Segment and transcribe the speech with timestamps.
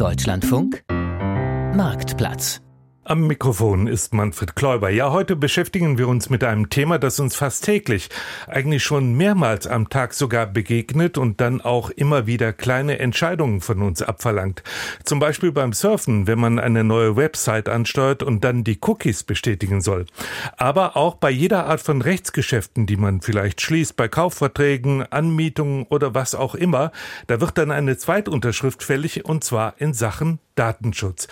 [0.00, 0.82] Deutschlandfunk
[1.74, 2.62] Marktplatz
[3.04, 4.90] am Mikrofon ist Manfred Kläuber.
[4.90, 8.08] Ja, heute beschäftigen wir uns mit einem Thema, das uns fast täglich,
[8.46, 13.82] eigentlich schon mehrmals am Tag sogar begegnet und dann auch immer wieder kleine Entscheidungen von
[13.82, 14.62] uns abverlangt.
[15.04, 19.80] Zum Beispiel beim Surfen, wenn man eine neue Website ansteuert und dann die Cookies bestätigen
[19.80, 20.04] soll.
[20.56, 26.14] Aber auch bei jeder Art von Rechtsgeschäften, die man vielleicht schließt, bei Kaufverträgen, Anmietungen oder
[26.14, 26.92] was auch immer,
[27.28, 31.28] da wird dann eine Zweitunterschrift fällig und zwar in Sachen Datenschutz.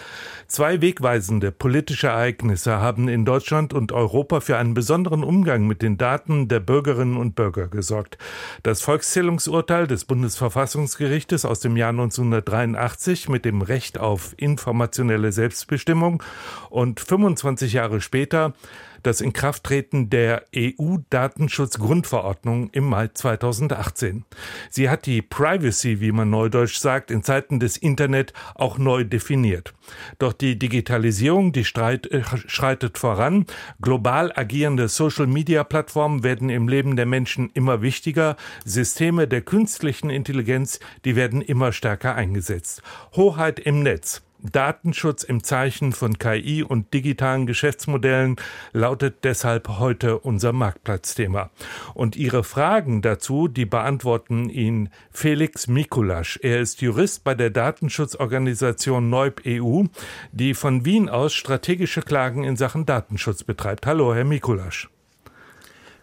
[0.47, 5.99] Zwei wegweisende politische Ereignisse haben in Deutschland und Europa für einen besonderen Umgang mit den
[5.99, 8.19] Daten der Bürgerinnen und Bürger gesorgt.
[8.63, 16.23] Das Volkszählungsurteil des Bundesverfassungsgerichtes aus dem Jahr 1983 mit dem Recht auf informationelle Selbstbestimmung
[16.71, 18.55] und 25 Jahre später
[19.03, 24.25] das Inkrafttreten der EU-Datenschutzgrundverordnung im Mai 2018.
[24.71, 29.75] Sie hat die Privacy, wie man neudeutsch sagt, in Zeiten des Internet auch neu definiert.
[30.19, 33.47] Doch die Digitalisierung, die streit, äh, schreitet voran.
[33.81, 38.37] Global agierende Social-Media-Plattformen werden im Leben der Menschen immer wichtiger.
[38.65, 42.83] Systeme der künstlichen Intelligenz, die werden immer stärker eingesetzt.
[43.15, 44.23] Hoheit im Netz.
[44.41, 48.37] Datenschutz im Zeichen von KI und digitalen Geschäftsmodellen
[48.73, 51.51] lautet deshalb heute unser Marktplatzthema.
[51.95, 56.39] Und Ihre Fragen dazu, die beantworten Ihnen Felix Mikulasch.
[56.43, 59.85] Er ist Jurist bei der Datenschutzorganisation Neub EU,
[60.33, 63.87] die von Wien aus strategische Klagen in Sachen Datenschutz betreibt.
[63.87, 64.89] Hallo, Herr Mikulasch.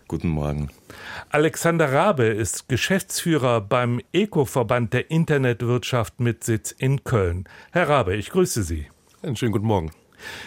[0.08, 0.70] Guten Morgen.
[1.30, 7.47] Alexander Rabe ist Geschäftsführer beim ECO-Verband der Internetwirtschaft mit Sitz in Köln.
[7.71, 8.88] Herr Rabe, ich grüße Sie.
[9.21, 9.91] Einen schönen guten Morgen.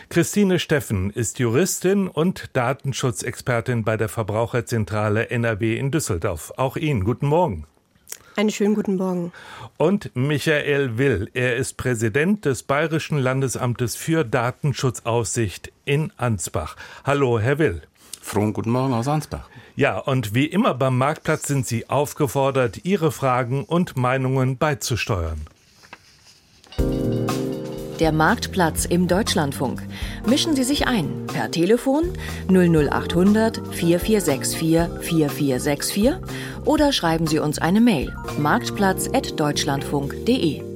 [0.08, 6.52] Christine Steffen ist Juristin und Datenschutzexpertin bei der Verbraucherzentrale NRW in Düsseldorf.
[6.56, 7.66] Auch Ihnen guten Morgen.
[8.36, 9.33] Einen schönen guten Morgen.
[9.78, 16.77] Und Michael Will, er ist Präsident des Bayerischen Landesamtes für Datenschutzaufsicht in Ansbach.
[17.05, 17.83] Hallo, Herr Will.
[18.29, 19.48] Frohen guten Morgen aus Ansbach.
[19.75, 25.41] Ja, und wie immer beim Marktplatz sind Sie aufgefordert, Ihre Fragen und Meinungen beizusteuern.
[27.98, 29.83] Der Marktplatz im Deutschlandfunk.
[30.27, 32.13] Mischen Sie sich ein per Telefon
[32.48, 36.13] 00800 4464 4464
[36.64, 40.67] oder schreiben Sie uns eine Mail marktplatz.deutschlandfunk.de.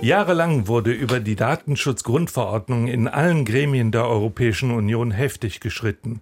[0.00, 6.20] Jahrelang wurde über die Datenschutzgrundverordnung in allen Gremien der Europäischen Union heftig geschritten.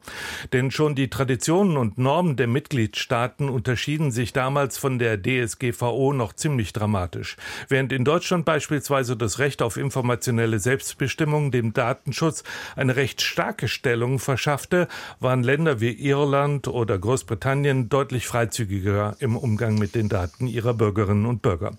[0.54, 6.32] Denn schon die Traditionen und Normen der Mitgliedstaaten unterschieden sich damals von der DSGVO noch
[6.32, 7.37] ziemlich dramatisch.
[7.69, 12.44] Während in Deutschland beispielsweise das Recht auf informationelle Selbstbestimmung dem Datenschutz
[12.76, 14.88] eine recht starke Stellung verschaffte,
[15.20, 21.26] waren Länder wie Irland oder Großbritannien deutlich freizügiger im Umgang mit den Daten ihrer Bürgerinnen
[21.26, 21.72] und Bürger.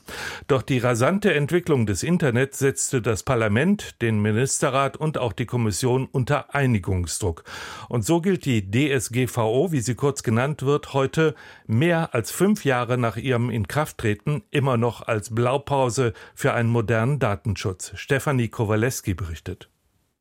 [0.47, 6.07] Doch die rasante Entwicklung des Internets setzte das Parlament, den Ministerrat und auch die Kommission
[6.11, 7.43] unter Einigungsdruck.
[7.89, 11.33] Und so gilt die DSGVO, wie sie kurz genannt wird, heute
[11.65, 17.93] mehr als fünf Jahre nach ihrem Inkrafttreten immer noch als Blaupause für einen modernen Datenschutz.
[17.95, 19.69] Stefanie Kowaleski berichtet.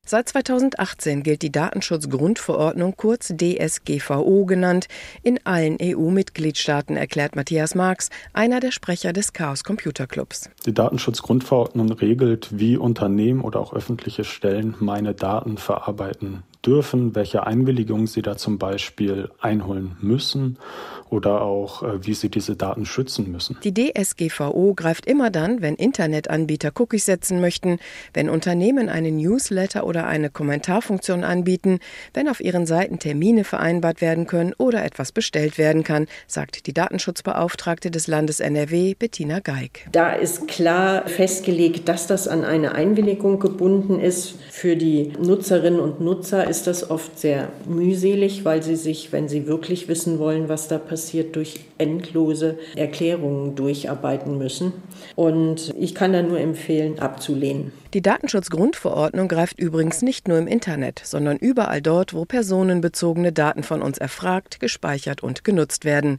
[0.09, 4.87] Seit 2018 gilt die Datenschutzgrundverordnung, kurz DSGVO genannt,
[5.25, 10.49] in allen EU-Mitgliedstaaten, erklärt Matthias Marx, einer der Sprecher des Chaos Computer Clubs.
[10.65, 18.07] Die Datenschutzgrundverordnung regelt, wie Unternehmen oder auch öffentliche Stellen meine Daten verarbeiten dürfen, welche Einwilligung
[18.07, 20.59] sie da zum Beispiel einholen müssen
[21.11, 23.57] oder auch, äh, wie sie diese Daten schützen müssen.
[23.63, 27.79] Die DSGVO greift immer dann, wenn Internetanbieter Cookies setzen möchten,
[28.13, 31.79] wenn Unternehmen einen Newsletter oder eine Kommentarfunktion anbieten,
[32.15, 36.75] wenn auf ihren Seiten Termine vereinbart werden können oder etwas bestellt werden kann, sagt die
[36.75, 39.87] Datenschutzbeauftragte des Landes NRW, Bettina Geig.
[39.93, 44.35] Da ist klar festgelegt, dass das an eine Einwilligung gebunden ist.
[44.51, 49.47] Für die Nutzerinnen und Nutzer ist das oft sehr mühselig, weil sie sich, wenn sie
[49.47, 54.73] wirklich wissen wollen, was da passiert, durch endlose Erklärungen durcharbeiten müssen.
[55.15, 57.73] Und ich kann da nur empfehlen, abzulehnen.
[57.97, 63.81] Die Datenschutzgrundverordnung greift übrigens nicht nur im Internet, sondern überall dort, wo personenbezogene Daten von
[63.81, 66.19] uns erfragt, gespeichert und genutzt werden.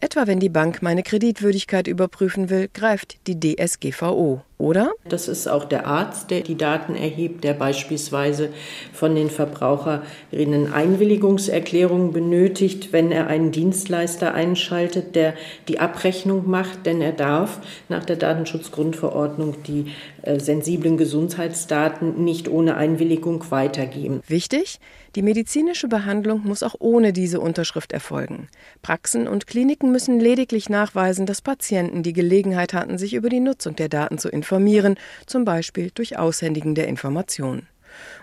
[0.00, 4.92] Etwa wenn die Bank meine Kreditwürdigkeit überprüfen will, greift die DSGVO oder?
[5.08, 8.50] Das ist auch der Arzt, der die Daten erhebt, der beispielsweise
[8.92, 15.34] von den Verbraucherinnen Einwilligungserklärungen benötigt, wenn er einen Dienstleister einschaltet, der
[15.68, 19.92] die Abrechnung macht, denn er darf nach der Datenschutzgrundverordnung die
[20.38, 24.20] sensiblen Gesundheitsdaten nicht ohne Einwilligung weitergeben.
[24.26, 24.78] Wichtig,
[25.16, 28.46] Die medizinische Behandlung muss auch ohne diese Unterschrift erfolgen.
[28.80, 33.74] Praxen und Kliniken müssen lediglich nachweisen, dass Patienten die Gelegenheit hatten, sich über die Nutzung
[33.74, 34.94] der Daten zu informieren,
[35.26, 37.66] zum Beispiel durch Aushändigen der Informationen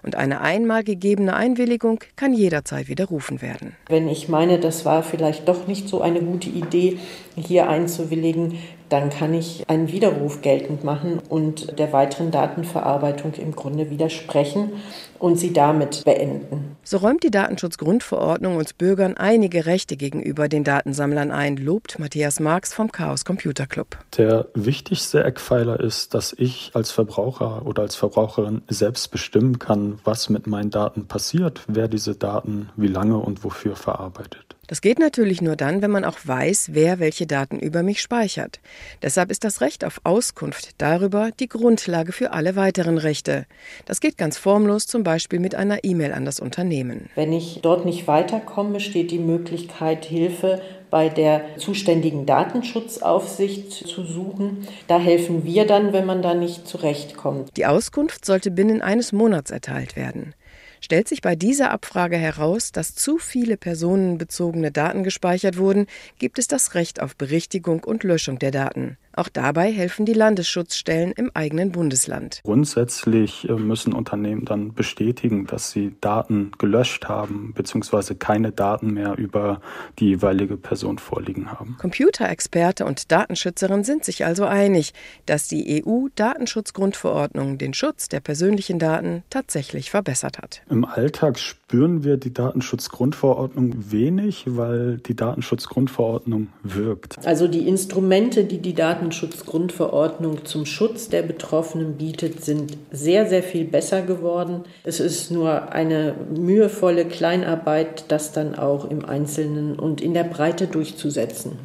[0.03, 3.75] und eine einmal gegebene Einwilligung kann jederzeit widerrufen werden.
[3.87, 6.99] Wenn ich meine, das war vielleicht doch nicht so eine gute Idee,
[7.35, 8.57] hier einzuwilligen,
[8.89, 14.73] dann kann ich einen Widerruf geltend machen und der weiteren Datenverarbeitung im Grunde widersprechen
[15.19, 16.77] und sie damit beenden.
[16.83, 22.73] So räumt die Datenschutzgrundverordnung uns Bürgern einige Rechte gegenüber den Datensammlern ein, lobt Matthias Marx
[22.73, 23.97] vom Chaos Computer Club.
[24.17, 30.29] Der wichtigste Eckpfeiler ist, dass ich als Verbraucher oder als Verbraucherin selbst bestimmen kann, was
[30.29, 34.46] mit meinen Daten passiert, wer diese Daten wie lange und wofür verarbeitet.
[34.67, 38.59] Das geht natürlich nur dann, wenn man auch weiß, wer welche Daten über mich speichert.
[39.01, 43.45] Deshalb ist das Recht auf Auskunft darüber die Grundlage für alle weiteren Rechte.
[43.85, 47.09] Das geht ganz formlos, zum Beispiel mit einer E-Mail an das Unternehmen.
[47.15, 54.67] Wenn ich dort nicht weiterkomme, besteht die Möglichkeit, Hilfe bei der zuständigen Datenschutzaufsicht zu suchen.
[54.87, 57.55] Da helfen wir dann, wenn man da nicht zurechtkommt.
[57.57, 60.33] Die Auskunft sollte binnen eines Monats erteilt werden.
[60.81, 65.87] Stellt sich bei dieser Abfrage heraus, dass zu viele personenbezogene Daten gespeichert wurden,
[66.19, 68.97] gibt es das Recht auf Berichtigung und Löschung der Daten.
[69.17, 72.41] Auch dabei helfen die Landesschutzstellen im eigenen Bundesland.
[72.43, 78.13] Grundsätzlich äh, müssen Unternehmen dann bestätigen, dass sie Daten gelöscht haben bzw.
[78.13, 79.59] keine Daten mehr über
[79.97, 81.77] die jeweilige Person vorliegen haben.
[81.79, 84.93] Computerexperte und Datenschützerin sind sich also einig,
[85.25, 90.61] dass die EU-Datenschutzgrundverordnung den Schutz der persönlichen Daten tatsächlich verbessert hat.
[90.69, 97.25] Im Alltag spüren wir die Datenschutzgrundverordnung wenig, weil die Datenschutzgrundverordnung wirkt.
[97.25, 98.75] Also die Instrumente, die die
[99.07, 104.65] Datenschutzgrundverordnung zum Schutz der Betroffenen bietet, sind sehr, sehr viel besser geworden.
[104.83, 110.67] Es ist nur eine mühevolle Kleinarbeit, das dann auch im Einzelnen und in der Breite
[110.67, 111.57] durchzusetzen.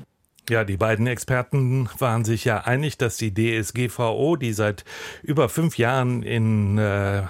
[0.51, 4.85] Ja, die beiden Experten waren sich ja einig, dass die DSGVO, die seit
[5.23, 7.23] über fünf Jahren in äh,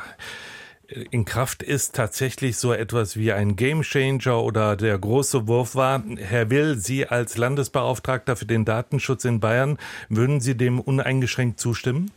[1.10, 6.02] in Kraft ist, tatsächlich so etwas wie ein Gamechanger oder der große Wurf war.
[6.16, 9.78] Herr Will, Sie als Landesbeauftragter für den Datenschutz in Bayern,
[10.08, 12.10] würden Sie dem uneingeschränkt zustimmen?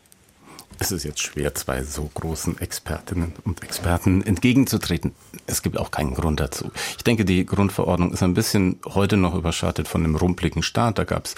[0.77, 5.13] Es ist jetzt schwer, zwei so großen Expertinnen und Experten entgegenzutreten.
[5.47, 6.69] Es gibt auch keinen Grund dazu.
[6.97, 10.97] Ich denke, die Grundverordnung ist ein bisschen heute noch überschattet von dem rumpligen Staat.
[10.97, 11.35] Da gab es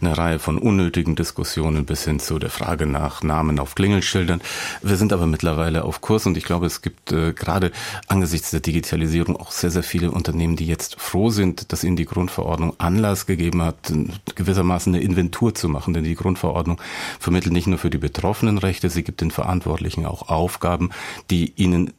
[0.00, 4.40] eine Reihe von unnötigen Diskussionen bis hin zu der Frage nach Namen auf Klingelschildern.
[4.82, 7.70] Wir sind aber mittlerweile auf Kurs und ich glaube, es gibt äh, gerade
[8.08, 12.06] angesichts der Digitalisierung auch sehr, sehr viele Unternehmen, die jetzt froh sind, dass ihnen die
[12.06, 13.92] Grundverordnung Anlass gegeben hat,
[14.34, 15.94] gewissermaßen eine Inventur zu machen.
[15.94, 16.80] Denn die Grundverordnung
[17.20, 20.90] vermittelt nicht nur für die Betroffenen Rechte, Rechte, sie gibt den Verantwortlichen auch Aufgaben,
[21.28, 21.92] die ihnen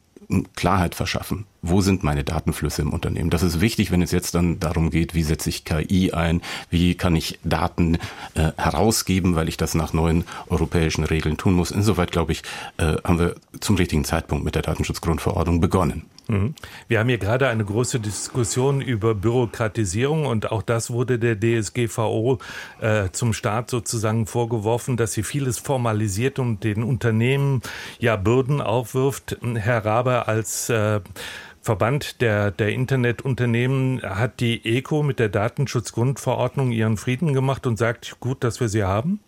[0.56, 1.46] Klarheit verschaffen.
[1.62, 3.30] Wo sind meine Datenflüsse im Unternehmen?
[3.30, 6.96] Das ist wichtig, wenn es jetzt dann darum geht, wie setze ich KI ein, wie
[6.96, 7.98] kann ich Daten
[8.34, 11.70] äh, herausgeben, weil ich das nach neuen europäischen Regeln tun muss.
[11.70, 12.42] Insoweit, glaube ich,
[12.78, 16.06] äh, haben wir zum richtigen Zeitpunkt mit der Datenschutzgrundverordnung begonnen.
[16.28, 16.54] Mhm.
[16.88, 22.38] Wir haben hier gerade eine große Diskussion über Bürokratisierung und auch das wurde der DSGVO
[22.80, 27.62] äh, zum Staat sozusagen vorgeworfen, dass sie vieles formalisiert und den Unternehmen
[27.98, 29.36] ja Bürden aufwirft.
[29.54, 31.00] Herr Rabe als äh,
[31.62, 38.16] Verband der, der Internetunternehmen hat die ECO mit der Datenschutzgrundverordnung ihren Frieden gemacht und sagt,
[38.18, 39.20] gut, dass wir sie haben?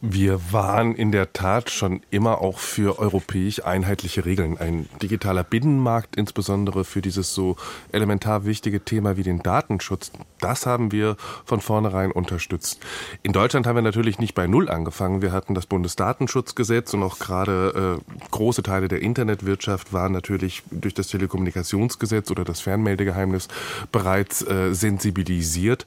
[0.00, 4.58] Wir waren in der Tat schon immer auch für europäisch einheitliche Regeln.
[4.58, 7.56] Ein digitaler Binnenmarkt, insbesondere für dieses so
[7.90, 12.80] elementar wichtige Thema wie den Datenschutz, das haben wir von vornherein unterstützt.
[13.22, 15.22] In Deutschland haben wir natürlich nicht bei Null angefangen.
[15.22, 20.92] Wir hatten das Bundesdatenschutzgesetz und auch gerade äh, große Teile der Internetwirtschaft waren natürlich durch
[20.92, 23.48] das Telekommunikationsgesetz oder das Fernmeldegeheimnis
[23.90, 25.86] bereits äh, sensibilisiert.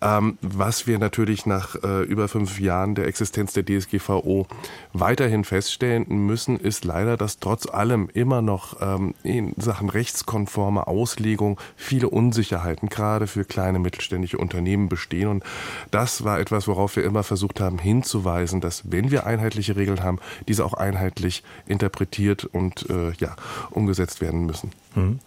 [0.00, 4.46] Ähm, was wir natürlich nach äh, über fünf Jahren der Existenz der DSGVO
[4.92, 11.60] weiterhin feststellen müssen, ist leider, dass trotz allem immer noch ähm, in Sachen rechtskonforme Auslegung
[11.76, 15.28] viele Unsicherheiten gerade für kleine mittelständische Unternehmen bestehen.
[15.28, 15.44] Und
[15.90, 20.18] das war etwas, worauf wir immer versucht haben hinzuweisen, dass wenn wir einheitliche Regeln haben,
[20.46, 23.36] diese auch einheitlich interpretiert und äh, ja,
[23.70, 24.70] umgesetzt werden müssen.
[24.94, 25.20] Mhm.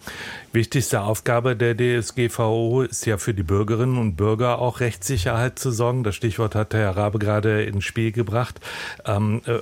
[0.52, 6.04] Wichtigste Aufgabe der DSGVO ist ja für die Bürgerinnen und Bürger auch Rechtssicherheit zu sorgen.
[6.04, 8.60] Das Stichwort hat Herr Rabe gerade ins Spiel gebracht.
[9.06, 9.58] Ähm, äh,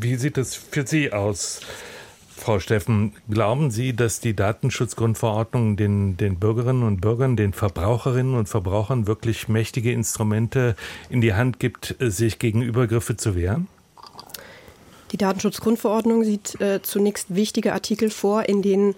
[0.00, 1.60] wie sieht es für Sie aus?
[2.38, 8.48] Frau Steffen, glauben Sie, dass die Datenschutzgrundverordnung den, den Bürgerinnen und Bürgern, den Verbraucherinnen und
[8.48, 10.76] Verbrauchern wirklich mächtige Instrumente
[11.10, 13.66] in die Hand gibt, sich gegen Übergriffe zu wehren?
[15.12, 18.94] Die Datenschutzgrundverordnung sieht äh, zunächst wichtige Artikel vor, in denen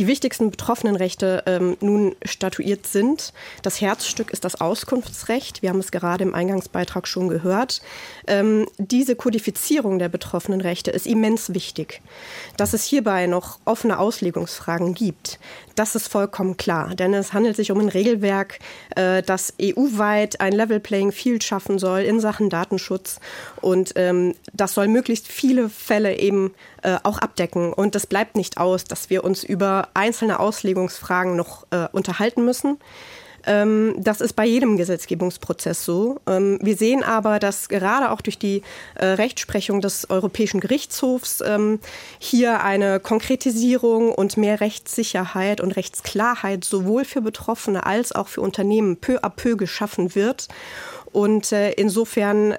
[0.00, 3.34] die wichtigsten Betroffenenrechte ähm, nun statuiert sind.
[3.60, 5.60] Das Herzstück ist das Auskunftsrecht.
[5.60, 7.82] Wir haben es gerade im Eingangsbeitrag schon gehört.
[8.26, 12.00] Ähm, diese Kodifizierung der Betroffenenrechte ist immens wichtig.
[12.56, 15.38] Dass es hierbei noch offene Auslegungsfragen gibt,
[15.74, 18.58] das ist vollkommen klar, denn es handelt sich um ein Regelwerk,
[18.96, 23.20] äh, das EU-weit ein Level Playing Field schaffen soll in Sachen Datenschutz
[23.60, 27.72] und ähm, das soll möglichst viele Fälle eben äh, auch abdecken.
[27.72, 32.78] Und das bleibt nicht aus, dass wir uns über einzelne Auslegungsfragen noch äh, unterhalten müssen.
[33.46, 36.20] Ähm, das ist bei jedem Gesetzgebungsprozess so.
[36.26, 38.62] Ähm, wir sehen aber, dass gerade auch durch die
[38.96, 41.80] äh, Rechtsprechung des Europäischen Gerichtshofs ähm,
[42.18, 48.96] hier eine Konkretisierung und mehr Rechtssicherheit und Rechtsklarheit sowohl für Betroffene als auch für Unternehmen
[48.96, 50.48] peu à peu geschaffen wird.
[51.12, 52.54] Und äh, insofern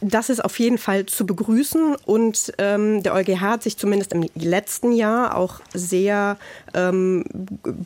[0.00, 4.26] das ist auf jeden Fall zu begrüßen und ähm, der EuGH hat sich zumindest im
[4.34, 6.36] letzten Jahr auch sehr
[6.74, 7.24] ähm,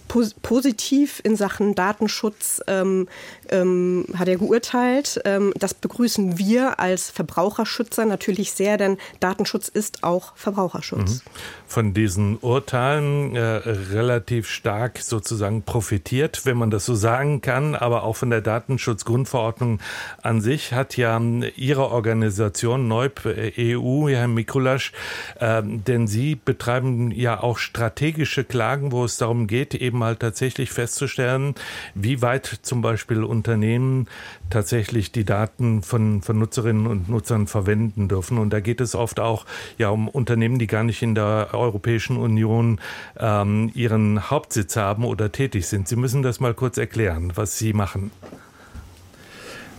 [0.08, 3.08] pos positiv in Sachen Datenschutz ähm,
[3.48, 5.20] ähm, hat er geurteilt.
[5.24, 11.24] Ähm, das begrüßen wir als Verbraucherschützer natürlich sehr, denn Datenschutz ist auch Verbraucherschutz.
[11.24, 11.30] Mhm.
[11.66, 18.02] Von diesen Urteilen äh, relativ stark sozusagen profitiert, wenn man das so sagen kann, aber
[18.02, 19.80] auch von der Datenschutzgrundverordnung
[20.22, 21.20] an sich hat ja
[21.56, 24.92] Ihre Organisation Neub äh, EU, Herr Mikulasch,
[25.38, 30.70] äh, denn Sie betreiben ja auch strategische Klagen, wo es darum geht, eben halt tatsächlich
[30.70, 31.54] festzustellen,
[31.94, 34.08] wie weit zum Beispiel Unternehmen
[34.50, 38.38] tatsächlich die Daten von, von Nutzerinnen und Nutzern verwenden dürfen.
[38.38, 39.46] Und da geht es oft auch
[39.78, 42.80] ja um Unternehmen, die gar nicht in der Europäischen Union
[43.18, 45.88] ähm, ihren Hauptsitz haben oder tätig sind.
[45.88, 48.10] Sie müssen das mal kurz erklären, was Sie machen.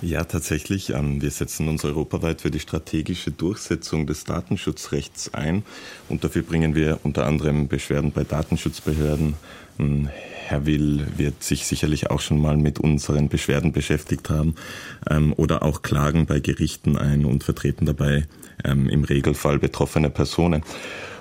[0.03, 0.89] Ja, tatsächlich.
[0.89, 5.63] Ähm, wir setzen uns europaweit für die strategische Durchsetzung des Datenschutzrechts ein.
[6.10, 9.36] Und dafür bringen wir unter anderem Beschwerden bei Datenschutzbehörden,
[9.77, 10.10] hm,
[10.45, 14.55] Herr Will wird sich sicherlich auch schon mal mit unseren Beschwerden beschäftigt haben
[15.10, 18.27] ähm, oder auch Klagen bei Gerichten ein und vertreten dabei
[18.65, 20.63] ähm, im Regelfall betroffene Personen.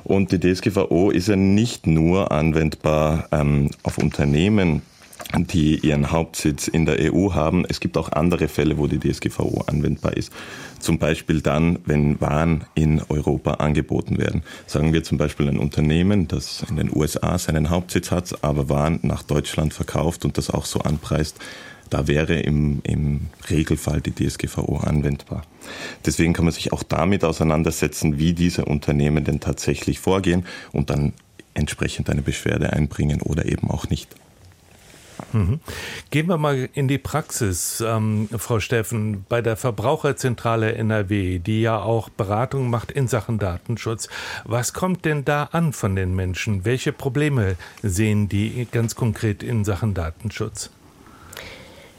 [0.02, 4.82] Und die DSGVO ist ja nicht nur anwendbar ähm, auf Unternehmen,
[5.36, 7.64] die ihren Hauptsitz in der EU haben.
[7.68, 10.32] Es gibt auch andere Fälle, wo die DSGVO anwendbar ist.
[10.78, 14.42] Zum Beispiel dann, wenn Waren in Europa angeboten werden.
[14.66, 19.00] Sagen wir zum Beispiel ein Unternehmen, das in den USA seinen Hauptsitz hat, aber Waren
[19.02, 21.38] nach Deutschland verkauft und das auch so anpreist.
[21.88, 25.42] Da wäre im, im Regelfall die DSGVO anwendbar.
[26.06, 31.12] Deswegen kann man sich auch damit auseinandersetzen, wie diese Unternehmen denn tatsächlich vorgehen und dann
[31.54, 34.08] entsprechend eine Beschwerde einbringen oder eben auch nicht.
[35.32, 35.60] Mhm.
[36.10, 41.80] Gehen wir mal in die Praxis, ähm, Frau Steffen, bei der Verbraucherzentrale NRW, die ja
[41.80, 44.08] auch Beratung macht in Sachen Datenschutz.
[44.44, 46.64] Was kommt denn da an von den Menschen?
[46.64, 50.70] Welche Probleme sehen die ganz konkret in Sachen Datenschutz?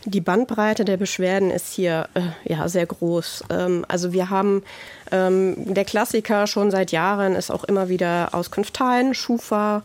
[0.06, 3.46] Die Bandbreite der Beschwerden ist hier äh, ja sehr groß.
[3.50, 4.64] Ähm, also wir haben
[5.12, 9.84] ähm, der Klassiker schon seit Jahren ist auch immer wieder Auskunft teilen, Schufa.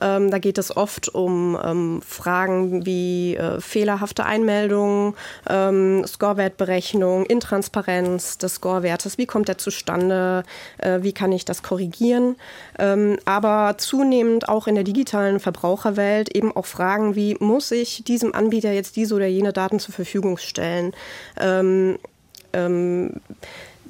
[0.00, 5.14] Ähm, da geht es oft um ähm, Fragen wie äh, fehlerhafte Einmeldungen,
[5.48, 9.18] ähm, Scorewertberechnung, Intransparenz des Scorewertes.
[9.18, 10.44] Wie kommt der zustande?
[10.78, 12.36] Äh, wie kann ich das korrigieren?
[12.78, 18.34] Ähm, aber zunehmend auch in der digitalen Verbraucherwelt eben auch Fragen wie, muss ich diesem
[18.34, 20.92] Anbieter jetzt diese oder jene Daten zur Verfügung stellen?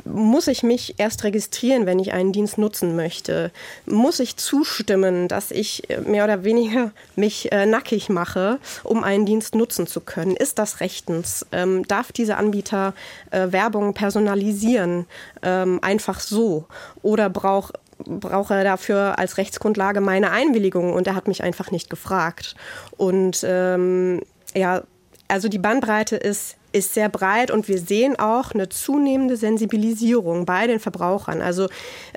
[0.08, 3.50] Muss ich mich erst registrieren, wenn ich einen Dienst nutzen möchte?
[3.86, 9.26] Muss ich zustimmen, dass ich äh, mehr oder weniger mich äh, nackig mache, um einen
[9.26, 10.36] Dienst nutzen zu können?
[10.36, 11.46] Ist das rechtens?
[11.52, 12.94] Ähm, darf dieser Anbieter
[13.30, 15.06] äh, Werbung personalisieren?
[15.42, 16.66] Ähm, einfach so?
[17.02, 21.90] Oder braucht brauche er dafür als Rechtsgrundlage meine Einwilligung und er hat mich einfach nicht
[21.90, 22.54] gefragt.
[22.96, 24.22] Und ähm,
[24.54, 24.84] ja,
[25.26, 30.66] also die Bandbreite ist ist sehr breit und wir sehen auch eine zunehmende Sensibilisierung bei
[30.66, 31.42] den Verbrauchern.
[31.42, 31.68] Also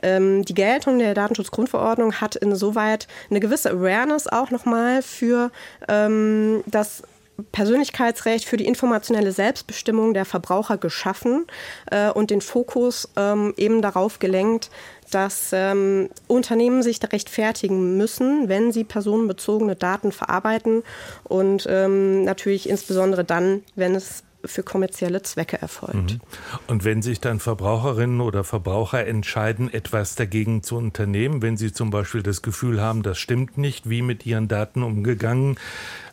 [0.01, 5.51] ähm, die Geltung der Datenschutzgrundverordnung hat insoweit eine gewisse Awareness auch nochmal für
[5.87, 7.03] ähm, das
[7.51, 11.47] Persönlichkeitsrecht für die informationelle Selbstbestimmung der Verbraucher geschaffen
[11.89, 14.69] äh, und den Fokus ähm, eben darauf gelenkt,
[15.09, 20.83] dass ähm, Unternehmen sich da rechtfertigen müssen, wenn sie personenbezogene Daten verarbeiten
[21.23, 26.13] und ähm, natürlich insbesondere dann, wenn es für kommerzielle Zwecke erfolgt.
[26.13, 26.21] Mhm.
[26.67, 31.89] Und wenn sich dann Verbraucherinnen oder Verbraucher entscheiden, etwas dagegen zu unternehmen, wenn sie zum
[31.89, 35.57] Beispiel das Gefühl haben, das stimmt nicht, wie mit ihren Daten umgegangen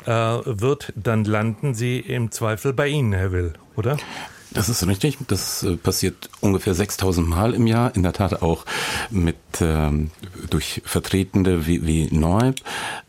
[0.04, 3.96] äh, wird, dann landen sie im Zweifel bei Ihnen, Herr Will, oder?
[4.50, 5.18] Das ist richtig.
[5.26, 7.94] Das äh, passiert ungefähr 6000 Mal im Jahr.
[7.94, 8.64] In der Tat auch
[9.10, 10.10] mit ähm,
[10.48, 12.56] durch Vertretende wie, wie Neub.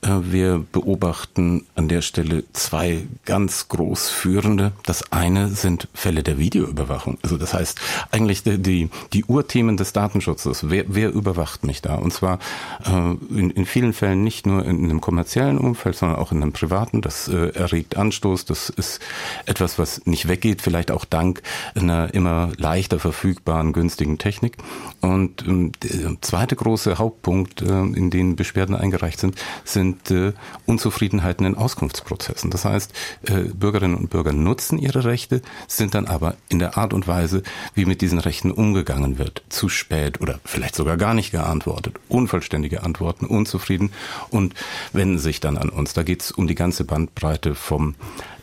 [0.01, 4.74] Äh, wir beobachten an der Stelle zwei ganz groß führende.
[4.86, 7.17] Das eine sind Fälle der Videoüberwachung.
[7.22, 7.79] Also das heißt
[8.12, 10.69] eigentlich die, die, die Urthemen des Datenschutzes.
[10.69, 11.96] Wer, wer überwacht mich da?
[11.96, 12.39] Und zwar
[12.86, 16.51] äh, in, in vielen Fällen nicht nur in einem kommerziellen Umfeld, sondern auch in einem
[16.51, 17.01] privaten.
[17.01, 18.46] Das äh, erregt Anstoß.
[18.46, 19.00] Das ist
[19.46, 20.62] etwas, was nicht weggeht.
[20.62, 21.41] Vielleicht auch dank dank
[21.75, 24.57] einer immer leichter verfügbaren, günstigen Technik.
[25.01, 30.33] Und ähm, der zweite große Hauptpunkt, äh, in den Beschwerden eingereicht sind, sind äh,
[30.65, 32.50] Unzufriedenheiten in Auskunftsprozessen.
[32.50, 32.93] Das heißt,
[33.24, 37.43] äh, Bürgerinnen und Bürger nutzen ihre Rechte, sind dann aber in der Art und Weise,
[37.75, 42.83] wie mit diesen Rechten umgegangen wird, zu spät oder vielleicht sogar gar nicht geantwortet, unvollständige
[42.83, 43.91] Antworten, unzufrieden
[44.29, 44.53] und
[44.93, 45.93] wenden sich dann an uns.
[45.93, 47.95] Da geht es um die ganze Bandbreite vom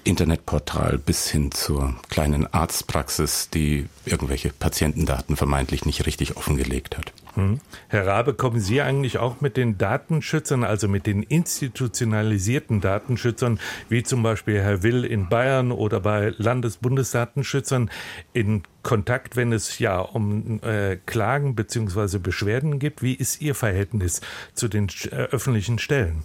[0.06, 7.12] Internetportal bis hin zur kleinen Arztpraxis, die irgendwelche Patientendaten vermeintlich nicht richtig offengelegt hat.
[7.34, 7.60] Hm.
[7.88, 14.02] Herr Rabe, kommen Sie eigentlich auch mit den Datenschützern, also mit den institutionalisierten Datenschützern, wie
[14.02, 17.90] zum Beispiel Herr Will in Bayern oder bei Landesbundesdatenschützern,
[18.32, 22.18] in Kontakt, wenn es ja um äh, Klagen bzw.
[22.18, 23.02] Beschwerden gibt?
[23.02, 24.22] Wie ist Ihr Verhältnis
[24.54, 26.22] zu den äh, öffentlichen Stellen?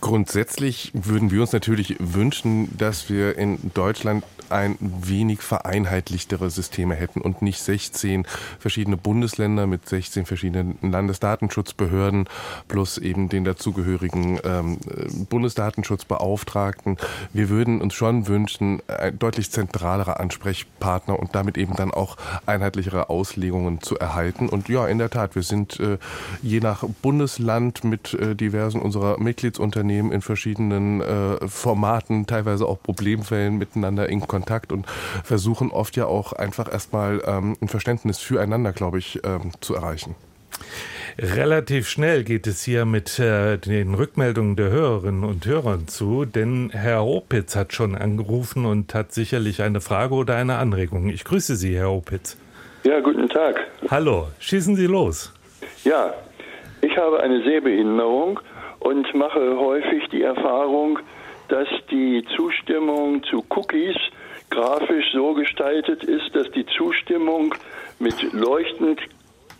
[0.00, 7.20] Grundsätzlich würden wir uns natürlich wünschen, dass wir in Deutschland ein wenig vereinheitlichtere Systeme hätten
[7.20, 8.26] und nicht 16
[8.58, 12.28] verschiedene Bundesländer mit 16 verschiedenen Landesdatenschutzbehörden
[12.66, 14.78] plus eben den dazugehörigen ähm,
[15.28, 16.96] Bundesdatenschutzbeauftragten.
[17.32, 22.16] Wir würden uns schon wünschen, ein deutlich zentralere Ansprechpartner und damit eben dann auch
[22.46, 24.48] einheitlichere Auslegungen zu erhalten.
[24.48, 25.98] Und ja, in der Tat, wir sind äh,
[26.42, 29.77] je nach Bundesland mit äh, diversen unserer Mitgliedsunternehmen
[30.12, 34.86] in verschiedenen äh, Formaten, teilweise auch Problemfällen miteinander in Kontakt Kontakt und
[35.24, 40.14] versuchen oft ja auch einfach erstmal ähm, ein Verständnis füreinander, glaube ich, ähm, zu erreichen.
[41.18, 46.70] Relativ schnell geht es hier mit äh, den Rückmeldungen der Hörerinnen und Hörern zu, denn
[46.72, 51.08] Herr Opitz hat schon angerufen und hat sicherlich eine Frage oder eine Anregung.
[51.08, 52.36] Ich grüße Sie, Herr Opitz.
[52.84, 53.66] Ja, guten Tag.
[53.90, 55.32] Hallo, schießen Sie los.
[55.84, 56.14] Ja,
[56.80, 58.40] ich habe eine Sehbehinderung
[58.80, 60.98] und mache häufig die Erfahrung,
[61.48, 63.96] dass die Zustimmung zu Cookies
[64.50, 67.54] grafisch so gestaltet ist, dass die Zustimmung
[67.98, 69.00] mit leuchtend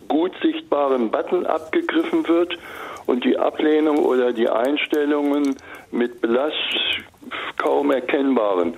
[0.07, 2.57] gut sichtbarem Button abgegriffen wird
[3.05, 5.55] und die Ablehnung oder die Einstellungen
[5.91, 6.53] mit blass
[7.57, 8.75] kaum erkennbaren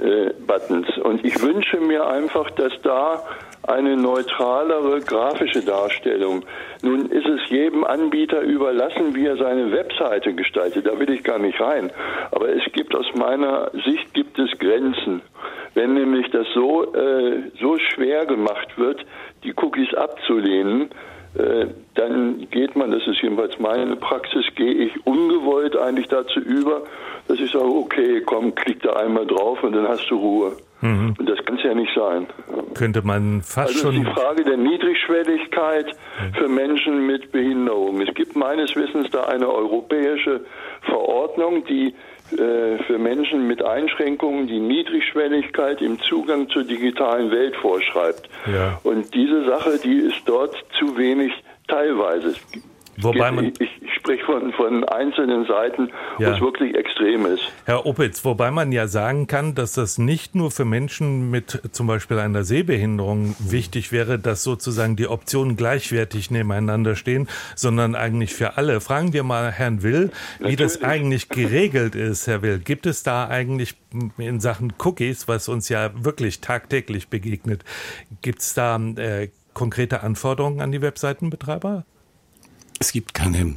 [0.00, 0.86] äh, Buttons.
[0.98, 3.22] Und ich wünsche mir einfach, dass da
[3.68, 6.44] eine neutralere grafische Darstellung.
[6.82, 10.86] Nun ist es jedem Anbieter überlassen, wie er seine Webseite gestaltet.
[10.86, 11.90] Da will ich gar nicht rein.
[12.30, 15.22] Aber es gibt aus meiner Sicht gibt es Grenzen.
[15.74, 19.04] Wenn nämlich das so, äh, so schwer gemacht wird,
[19.42, 20.90] die Cookies abzulehnen,
[21.36, 26.82] äh, dann geht man, das ist jedenfalls meine Praxis, gehe ich ungewollt eigentlich dazu über,
[27.26, 30.56] dass ich sage, okay, komm, klick da einmal drauf und dann hast du Ruhe.
[30.84, 31.14] Mhm.
[31.18, 32.26] Und das kann es ja nicht sein.
[32.74, 34.04] Könnte man fast also schon.
[34.04, 35.96] Die Frage der Niedrigschwelligkeit
[36.36, 38.02] für Menschen mit Behinderung.
[38.02, 40.44] Es gibt meines Wissens da eine europäische
[40.82, 41.94] Verordnung, die
[42.32, 48.28] äh, für Menschen mit Einschränkungen die Niedrigschwelligkeit im Zugang zur digitalen Welt vorschreibt.
[48.46, 48.78] Ja.
[48.82, 51.32] Und diese Sache, die ist dort zu wenig
[51.66, 52.34] teilweise.
[52.98, 56.28] Wobei man ich, ich spreche von, von einzelnen Seiten, ja.
[56.28, 57.50] wo es wirklich extrem ist.
[57.64, 61.86] Herr Opitz, wobei man ja sagen kann, dass das nicht nur für Menschen mit zum
[61.86, 68.56] Beispiel einer Sehbehinderung wichtig wäre, dass sozusagen die Optionen gleichwertig nebeneinander stehen, sondern eigentlich für
[68.58, 68.80] alle.
[68.80, 70.58] Fragen wir mal Herrn Will, wie Natürlich.
[70.58, 72.58] das eigentlich geregelt ist, Herr Will.
[72.58, 73.74] Gibt es da eigentlich
[74.18, 77.64] in Sachen Cookies, was uns ja wirklich tagtäglich begegnet,
[78.22, 81.84] gibt es da äh, konkrete Anforderungen an die Webseitenbetreiber?
[82.78, 83.56] Es gibt keine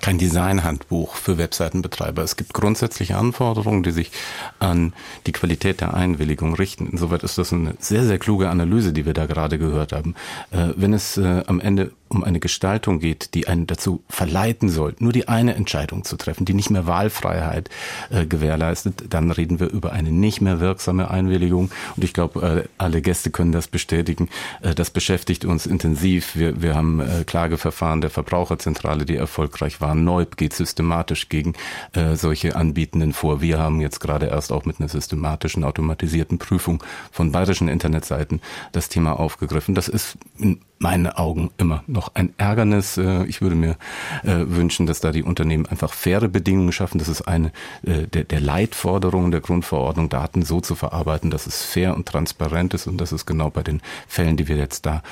[0.00, 2.22] kein Designhandbuch für Webseitenbetreiber.
[2.22, 4.10] Es gibt grundsätzliche Anforderungen, die sich
[4.58, 4.92] an
[5.26, 6.86] die Qualität der Einwilligung richten.
[6.86, 10.14] Insoweit ist das eine sehr, sehr kluge Analyse, die wir da gerade gehört haben.
[10.50, 14.96] Äh, wenn es äh, am Ende um eine Gestaltung geht, die einen dazu verleiten soll,
[14.98, 17.70] nur die eine Entscheidung zu treffen, die nicht mehr Wahlfreiheit
[18.10, 21.70] äh, gewährleistet, dann reden wir über eine nicht mehr wirksame Einwilligung.
[21.96, 24.28] Und ich glaube, äh, alle Gäste können das bestätigen.
[24.60, 26.34] Äh, das beschäftigt uns intensiv.
[26.34, 30.04] Wir, wir haben äh, Klageverfahren der Verbraucherzentrale, die erfolgreich waren.
[30.04, 31.54] Neub geht systematisch gegen
[31.92, 33.40] äh, solche Anbietenden vor.
[33.40, 38.40] Wir haben jetzt gerade erst auch mit einer systematischen automatisierten Prüfung von bayerischen Internetseiten
[38.72, 39.76] das Thema aufgegriffen.
[39.76, 42.96] Das ist in meinen Augen immer noch ein Ärgernis.
[42.96, 43.76] Äh, ich würde mir
[44.24, 46.98] äh, wünschen, dass da die Unternehmen einfach faire Bedingungen schaffen.
[46.98, 51.62] Das ist eine äh, der, der Leitforderungen der Grundverordnung, Daten so zu verarbeiten, dass es
[51.62, 52.86] fair und transparent ist.
[52.86, 55.02] Und das ist genau bei den Fällen, die wir jetzt da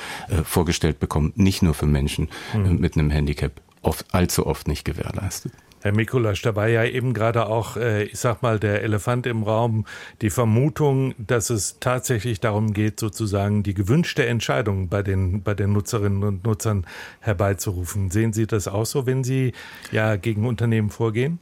[0.43, 2.79] vorgestellt bekommen, nicht nur für Menschen mhm.
[2.79, 3.51] mit einem Handicap
[3.81, 5.53] oft, allzu oft nicht gewährleistet.
[5.81, 9.43] Herr Mikulasch, da war ja eben gerade auch, äh, ich sag mal, der Elefant im
[9.43, 9.85] Raum,
[10.21, 15.71] die Vermutung, dass es tatsächlich darum geht, sozusagen die gewünschte Entscheidung bei den, bei den
[15.71, 16.85] Nutzerinnen und Nutzern
[17.21, 18.11] herbeizurufen.
[18.11, 19.53] Sehen Sie das auch so, wenn Sie
[19.91, 21.39] ja gegen Unternehmen vorgehen?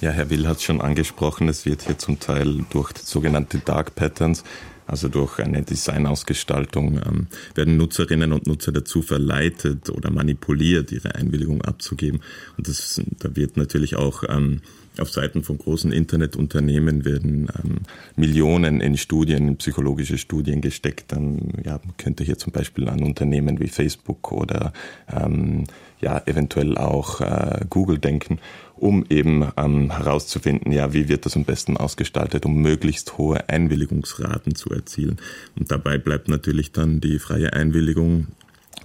[0.00, 3.94] Ja, Herr Will hat es schon angesprochen, es wird hier zum Teil durch sogenannte Dark
[3.94, 4.44] Patterns
[4.86, 11.62] also durch eine Designausgestaltung ähm, werden Nutzerinnen und Nutzer dazu verleitet oder manipuliert, ihre Einwilligung
[11.62, 12.20] abzugeben.
[12.56, 14.60] Und das, da wird natürlich auch ähm,
[14.98, 17.78] auf Seiten von großen Internetunternehmen werden ähm,
[18.16, 21.12] Millionen in Studien, in psychologische Studien gesteckt.
[21.12, 24.72] Dann ja, könnte hier zum Beispiel an Unternehmen wie Facebook oder
[25.12, 25.64] ähm,
[26.00, 28.38] ja eventuell auch äh, Google denken,
[28.76, 34.54] um eben ähm, herauszufinden, ja, wie wird das am besten ausgestaltet, um möglichst hohe Einwilligungsraten
[34.54, 35.18] zu erzielen.
[35.56, 38.28] Und dabei bleibt natürlich dann die freie Einwilligung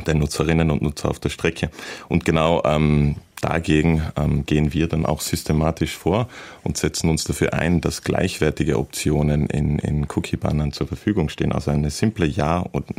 [0.05, 1.69] der Nutzerinnen und Nutzer auf der Strecke.
[2.07, 6.27] Und genau ähm, Dagegen ähm, gehen wir dann auch systematisch vor
[6.63, 11.53] und setzen uns dafür ein, dass gleichwertige Optionen in, in Cookie-Bannern zur Verfügung stehen.
[11.53, 12.97] Also eine simple Ja- und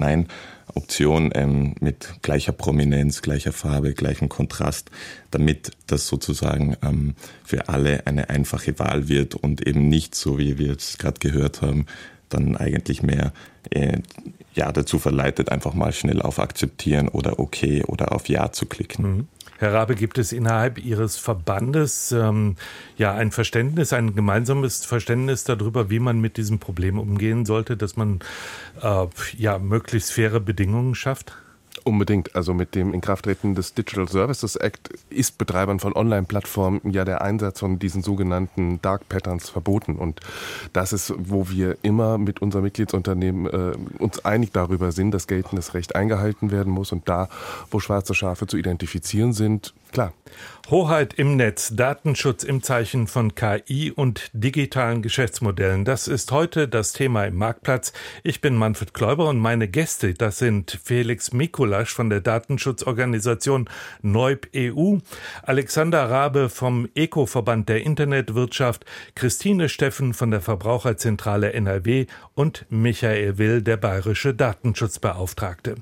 [0.70, 4.90] Nein-Option ähm, mit gleicher Prominenz, gleicher Farbe, gleichem Kontrast,
[5.30, 10.58] damit das sozusagen ähm, für alle eine einfache Wahl wird und eben nicht so, wie
[10.58, 11.86] wir es gerade gehört haben,
[12.28, 13.32] dann eigentlich mehr
[13.70, 13.98] äh,
[14.54, 19.04] ja, dazu verleitet, einfach mal schnell auf Akzeptieren oder Okay oder auf Ja zu klicken.
[19.04, 19.28] Mhm.
[19.60, 22.56] Herr Rabe, gibt es innerhalb Ihres Verbandes ähm,
[22.96, 27.94] ja ein Verständnis, ein gemeinsames Verständnis darüber, wie man mit diesem Problem umgehen sollte, dass
[27.94, 28.20] man
[28.80, 31.34] äh, ja möglichst faire Bedingungen schafft?
[31.84, 32.34] Unbedingt.
[32.34, 37.60] Also mit dem Inkrafttreten des Digital Services Act ist Betreibern von Online-Plattformen ja der Einsatz
[37.60, 39.96] von diesen sogenannten Dark Patterns verboten.
[39.96, 40.20] Und
[40.72, 45.74] das ist, wo wir immer mit unserem Mitgliedsunternehmen äh, uns einig darüber sind, dass geltendes
[45.74, 46.92] Recht eingehalten werden muss.
[46.92, 47.28] Und da,
[47.70, 50.12] wo schwarze Schafe zu identifizieren sind, klar,
[50.70, 55.84] Hoheit im Netz, Datenschutz im Zeichen von KI und digitalen Geschäftsmodellen.
[55.84, 57.92] Das ist heute das Thema im Marktplatz.
[58.22, 63.68] Ich bin Manfred Kläuber und meine Gäste, das sind Felix Mikulasch von der Datenschutzorganisation
[64.02, 64.98] Neub EU,
[65.42, 68.84] Alexander Rabe vom Eco-Verband der Internetwirtschaft,
[69.16, 75.74] Christine Steffen von der Verbraucherzentrale NRW und Michael Will, der bayerische Datenschutzbeauftragte.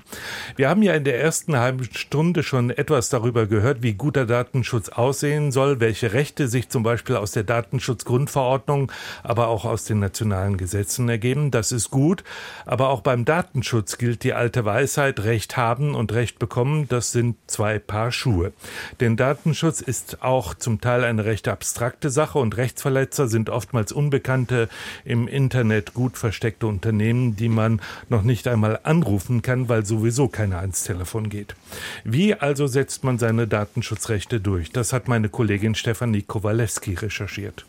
[0.55, 4.79] Wir haben ja in der ersten halben Stunde schon etwas darüber gehört, wie guter Datenschutz
[4.79, 8.91] Datenschutz aussehen soll, welche Rechte sich zum Beispiel aus der Datenschutzgrundverordnung,
[9.23, 11.51] aber auch aus den nationalen Gesetzen ergeben.
[11.51, 12.23] Das ist gut.
[12.65, 17.37] Aber auch beim Datenschutz gilt die alte Weisheit, Recht haben und Recht bekommen, das sind
[17.47, 18.53] zwei Paar Schuhe.
[18.99, 24.69] Denn Datenschutz ist auch zum Teil eine recht abstrakte Sache und Rechtsverletzer sind oftmals unbekannte,
[25.05, 30.59] im Internet gut versteckte Unternehmen, die man noch nicht einmal anrufen kann, weil sowieso keiner
[30.59, 31.55] ans Telefon geht.
[32.03, 33.47] Wie also setzt man seine
[33.89, 34.71] Datenschutzrechte durch?
[34.71, 37.65] Das hat meine Kollegin Stefanie Kowalewski recherchiert.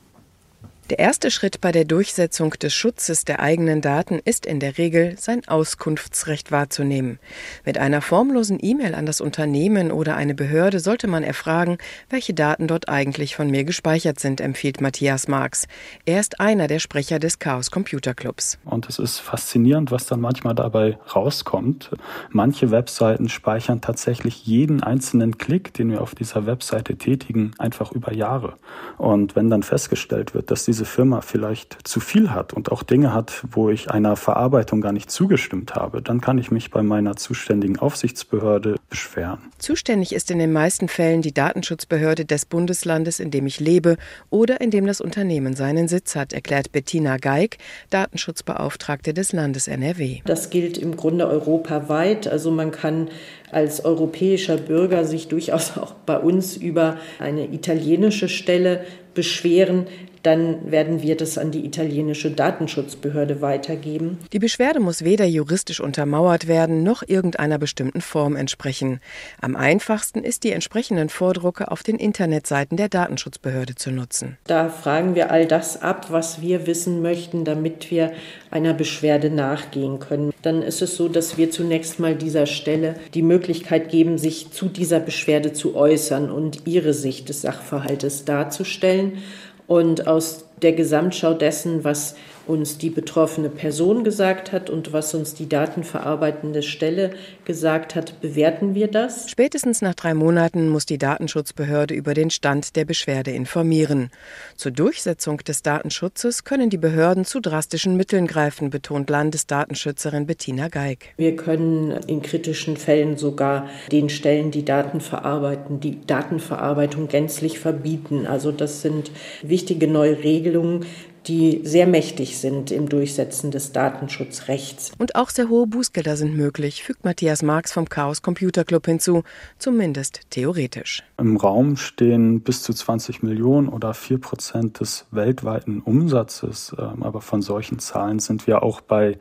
[0.91, 5.15] Der erste Schritt bei der Durchsetzung des Schutzes der eigenen Daten ist in der Regel,
[5.17, 7.21] sein Auskunftsrecht wahrzunehmen.
[7.65, 12.67] Mit einer formlosen E-Mail an das Unternehmen oder eine Behörde sollte man erfragen, welche Daten
[12.67, 15.69] dort eigentlich von mir gespeichert sind, empfiehlt Matthias Marx.
[16.07, 18.59] Er ist einer der Sprecher des Chaos Computer Clubs.
[18.65, 21.93] Und es ist faszinierend, was dann manchmal dabei rauskommt.
[22.31, 28.13] Manche Webseiten speichern tatsächlich jeden einzelnen Klick, den wir auf dieser Webseite tätigen, einfach über
[28.13, 28.55] Jahre.
[28.99, 32.83] Und wenn dann festgestellt wird, dass diese diese Firma vielleicht zu viel hat und auch
[32.83, 36.83] Dinge hat, wo ich einer Verarbeitung gar nicht zugestimmt habe, dann kann ich mich bei
[36.83, 39.41] meiner zuständigen Aufsichtsbehörde beschweren.
[39.59, 43.99] Zuständig ist in den meisten Fällen die Datenschutzbehörde des Bundeslandes, in dem ich lebe
[44.31, 47.59] oder in dem das Unternehmen seinen Sitz hat, erklärt Bettina Geig,
[47.91, 50.21] Datenschutzbeauftragte des Landes NRW.
[50.25, 52.27] Das gilt im Grunde europaweit.
[52.27, 53.11] Also man kann
[53.53, 58.85] als europäischer Bürger sich durchaus auch bei uns über eine italienische Stelle
[59.15, 59.87] beschweren,
[60.23, 64.19] dann werden wir das an die italienische Datenschutzbehörde weitergeben.
[64.33, 69.01] Die Beschwerde muss weder juristisch untermauert werden, noch irgendeiner bestimmten Form entsprechen.
[69.41, 74.37] Am einfachsten ist die entsprechenden Vordrucke auf den Internetseiten der Datenschutzbehörde zu nutzen.
[74.47, 78.13] Da fragen wir all das ab, was wir wissen möchten, damit wir
[78.51, 80.33] einer Beschwerde nachgehen können.
[80.43, 83.40] Dann ist es so, dass wir zunächst mal dieser Stelle die Möglichkeit
[83.89, 89.19] geben, sich zu dieser Beschwerde zu äußern und ihre Sicht des Sachverhaltes darzustellen.
[89.67, 95.35] Und aus der Gesamtschau dessen, was uns die betroffene Person gesagt hat und was uns
[95.35, 97.11] die datenverarbeitende Stelle
[97.45, 99.31] gesagt hat, bewerten wir das.
[99.31, 104.11] Spätestens nach drei Monaten muss die Datenschutzbehörde über den Stand der Beschwerde informieren.
[104.57, 111.15] Zur Durchsetzung des Datenschutzes können die Behörden zu drastischen Mitteln greifen, betont Landesdatenschützerin Bettina Geig.
[111.17, 118.27] Wir können in kritischen Fällen sogar den Stellen, die Daten verarbeiten, die Datenverarbeitung gänzlich verbieten.
[118.27, 119.11] Also das sind
[119.43, 120.87] wichtige neue Regelungen,
[121.27, 124.93] die sehr mächtig sind im Durchsetzen des Datenschutzrechts.
[124.99, 129.23] Und auch sehr hohe Bußgelder sind möglich, fügt Matthias Marx vom Chaos Computer Club hinzu,
[129.59, 131.03] zumindest theoretisch.
[131.19, 136.75] Im Raum stehen bis zu 20 Millionen oder 4 Prozent des weltweiten Umsatzes.
[136.79, 139.19] Ähm, aber von solchen Zahlen sind wir auch bei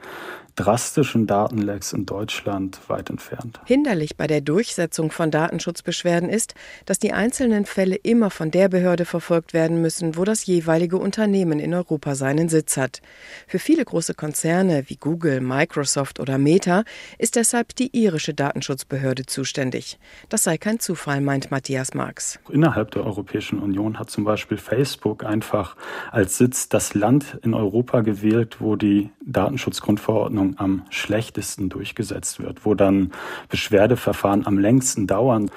[0.60, 3.62] drastischen Datenlecks in Deutschland weit entfernt.
[3.66, 6.54] Hinderlich bei der Durchsetzung von Datenschutzbeschwerden ist,
[6.86, 11.60] dass die einzelnen Fälle immer von der Behörde verfolgt werden müssen, wo das jeweilige Unternehmen
[11.60, 13.02] in Europa seinen Sitz hat.
[13.48, 16.84] Für viele große Konzerne wie Google, Microsoft oder Meta
[17.18, 19.98] ist deshalb die irische Datenschutzbehörde zuständig.
[20.28, 22.38] Das sei kein Zufall, meint Matthias Marx.
[22.50, 25.78] Innerhalb der Europäischen Union hat zum Beispiel Facebook einfach
[26.12, 32.66] als Sitz das Land in Europa gewählt, wo die Datenschutzgrundverordnung Verordnung am schlechtesten durchgesetzt wird,
[32.66, 33.12] wo dann
[33.50, 35.50] Beschwerdeverfahren am längsten dauern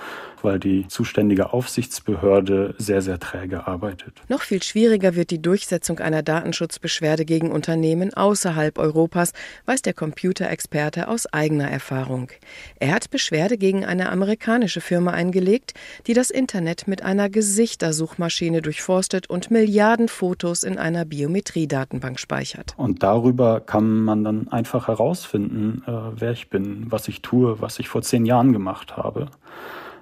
[0.42, 4.20] weil die zuständige Aufsichtsbehörde sehr, sehr träge arbeitet.
[4.28, 9.32] Noch viel schwieriger wird die Durchsetzung einer Datenschutzbeschwerde gegen Unternehmen außerhalb Europas,
[9.66, 12.30] weiß der Computerexperte aus eigener Erfahrung.
[12.78, 15.74] Er hat Beschwerde gegen eine amerikanische Firma eingelegt,
[16.06, 22.74] die das Internet mit einer Gesichtersuchmaschine durchforstet und Milliarden Fotos in einer Biometriedatenbank speichert.
[22.76, 27.78] Und darüber kann man dann einfach herausfinden, äh, wer ich bin, was ich tue, was
[27.78, 29.28] ich vor zehn Jahren gemacht habe.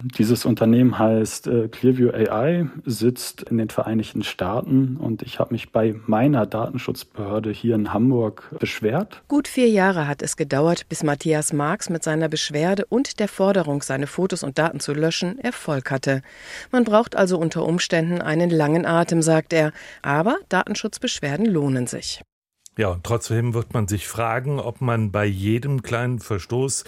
[0.03, 5.73] Dieses Unternehmen heißt äh, Clearview AI, sitzt in den Vereinigten Staaten und ich habe mich
[5.73, 9.23] bei meiner Datenschutzbehörde hier in Hamburg beschwert.
[9.29, 13.83] Gut vier Jahre hat es gedauert, bis Matthias Marx mit seiner Beschwerde und der Forderung,
[13.83, 16.23] seine Fotos und Daten zu löschen, Erfolg hatte.
[16.71, 22.23] Man braucht also unter Umständen einen langen Atem, sagt er, aber Datenschutzbeschwerden lohnen sich.
[22.79, 26.85] Ja, und trotzdem wird man sich fragen, ob man bei jedem kleinen Verstoß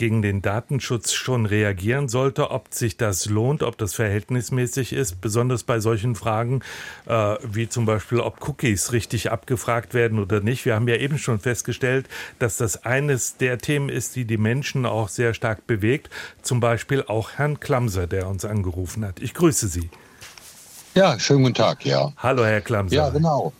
[0.00, 5.62] gegen den Datenschutz schon reagieren sollte, ob sich das lohnt, ob das verhältnismäßig ist, besonders
[5.62, 6.62] bei solchen Fragen
[7.04, 10.64] äh, wie zum Beispiel, ob Cookies richtig abgefragt werden oder nicht.
[10.64, 12.06] Wir haben ja eben schon festgestellt,
[12.38, 16.08] dass das eines der Themen ist, die die Menschen auch sehr stark bewegt.
[16.40, 19.20] Zum Beispiel auch Herrn Klamser, der uns angerufen hat.
[19.20, 19.90] Ich grüße Sie.
[20.94, 22.10] Ja, schönen guten Tag, ja.
[22.16, 22.96] Hallo, Herr Klamser.
[22.96, 23.52] Ja, genau.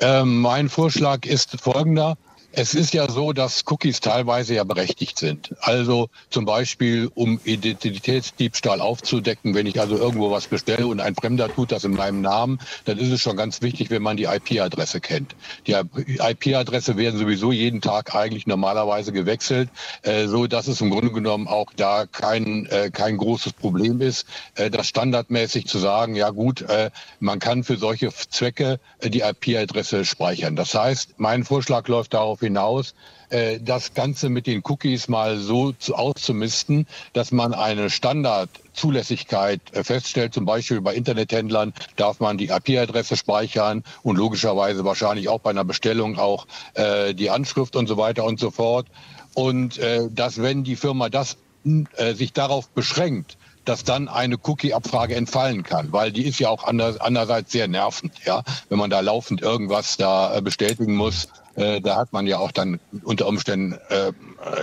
[0.00, 2.16] Ähm, mein Vorschlag ist folgender.
[2.56, 5.56] Es ist ja so, dass Cookies teilweise ja berechtigt sind.
[5.60, 11.52] Also zum Beispiel, um Identitätsdiebstahl aufzudecken, wenn ich also irgendwo was bestelle und ein Fremder
[11.52, 15.00] tut das in meinem Namen, dann ist es schon ganz wichtig, wenn man die IP-Adresse
[15.00, 15.34] kennt.
[15.66, 19.68] Die IP-Adresse werden sowieso jeden Tag eigentlich normalerweise gewechselt,
[20.02, 24.26] äh, so dass es im Grunde genommen auch da kein, äh, kein großes Problem ist,
[24.54, 30.04] äh, das standardmäßig zu sagen, ja gut, äh, man kann für solche Zwecke die IP-Adresse
[30.04, 30.54] speichern.
[30.54, 32.94] Das heißt, mein Vorschlag läuft darauf hinaus,
[33.34, 40.34] äh, das Ganze mit den Cookies mal so auszumisten, dass man eine Standardzulässigkeit äh, feststellt.
[40.34, 45.64] Zum Beispiel bei Internethändlern darf man die IP-Adresse speichern und logischerweise wahrscheinlich auch bei einer
[45.64, 48.86] Bestellung auch äh, die Anschrift und so weiter und so fort.
[49.34, 49.80] Und
[50.10, 56.12] dass wenn die Firma das sich darauf beschränkt, dass dann eine Cookie-Abfrage entfallen kann, weil
[56.12, 60.38] die ist ja auch anders, andererseits sehr nervend, ja, wenn man da laufend irgendwas da
[60.40, 64.12] bestätigen muss äh, da hat man ja auch dann unter Umständen, äh,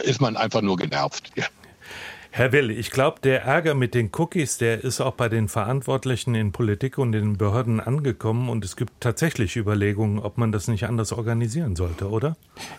[0.03, 1.31] ist man einfach nur genervt.
[1.35, 1.45] Ja.
[2.33, 6.33] Herr Will, ich glaube, der Ärger mit den Cookies, der ist auch bei den Verantwortlichen
[6.33, 10.85] in Politik und in Behörden angekommen und es gibt tatsächlich Überlegungen, ob man das nicht
[10.85, 12.37] anders organisieren sollte, oder?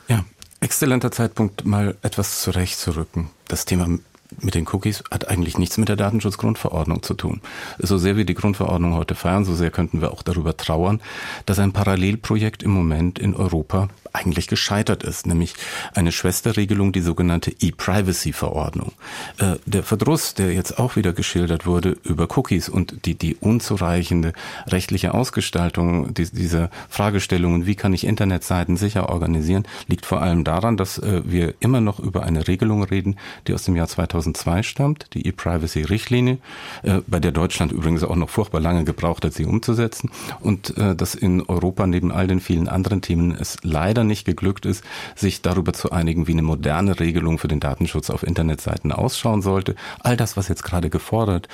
[0.08, 0.24] Ja,
[0.60, 3.28] exzellenter Zeitpunkt, mal etwas zurechtzurücken.
[3.46, 3.98] Das Thema
[4.40, 7.40] mit den Cookies hat eigentlich nichts mit der Datenschutzgrundverordnung zu tun.
[7.78, 11.00] So sehr wir die Grundverordnung heute feiern, so sehr könnten wir auch darüber trauern,
[11.46, 15.54] dass ein Parallelprojekt im Moment in Europa eigentlich gescheitert ist, nämlich
[15.94, 18.92] eine Schwesterregelung, die sogenannte E-Privacy-Verordnung.
[19.38, 24.32] Äh, der Verdruss, der jetzt auch wieder geschildert wurde über Cookies und die, die unzureichende
[24.66, 30.98] rechtliche Ausgestaltung dieser Fragestellungen, wie kann ich Internetseiten sicher organisieren, liegt vor allem daran, dass
[30.98, 33.16] äh, wir immer noch über eine Regelung reden,
[33.46, 33.88] die aus dem Jahr
[34.22, 36.38] 2002 stammt, die E-Privacy-Richtlinie,
[36.82, 40.94] äh, bei der Deutschland übrigens auch noch furchtbar lange gebraucht hat, sie umzusetzen und äh,
[40.94, 45.42] dass in Europa neben all den vielen anderen Themen es leider nicht geglückt ist, sich
[45.42, 49.74] darüber zu einigen, wie eine moderne Regelung für den Datenschutz auf Internetseiten ausschauen sollte.
[50.00, 51.48] All das, was jetzt gerade gefordert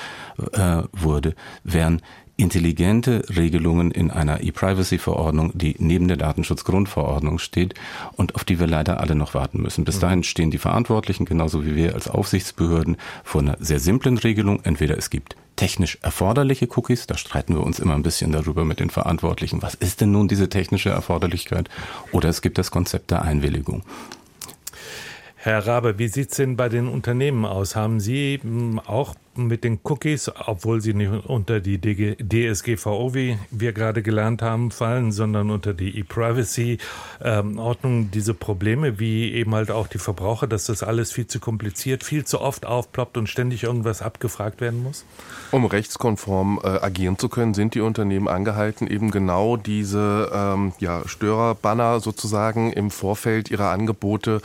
[0.53, 2.03] äh, wurde, wären
[2.39, 7.75] intelligente Regelungen in einer E-Privacy-Verordnung, die neben der Datenschutzgrundverordnung steht
[8.17, 9.85] und auf die wir leider alle noch warten müssen.
[9.85, 10.01] Bis mhm.
[10.01, 14.61] dahin stehen die Verantwortlichen, genauso wie wir als Aufsichtsbehörden, vor einer sehr simplen Regelung.
[14.63, 18.79] Entweder es gibt technisch erforderliche Cookies, da streiten wir uns immer ein bisschen darüber mit
[18.79, 19.61] den Verantwortlichen.
[19.61, 21.69] Was ist denn nun diese technische Erforderlichkeit?
[22.13, 23.83] Oder es gibt das Konzept der Einwilligung.
[25.35, 27.75] Herr Rabe, wie sieht es denn bei den Unternehmen aus?
[27.75, 29.15] Haben Sie hm, auch
[29.47, 35.13] mit den Cookies, obwohl sie nicht unter die DSGVO, wie wir gerade gelernt haben, fallen,
[35.13, 41.13] sondern unter die E-Privacy-Ordnung, diese Probleme, wie eben halt auch die Verbraucher, dass das alles
[41.13, 45.05] viel zu kompliziert, viel zu oft aufploppt und ständig irgendwas abgefragt werden muss?
[45.51, 51.07] Um rechtskonform äh, agieren zu können, sind die Unternehmen angehalten, eben genau diese ähm, ja,
[51.07, 54.41] Störerbanner sozusagen im Vorfeld ihrer Angebote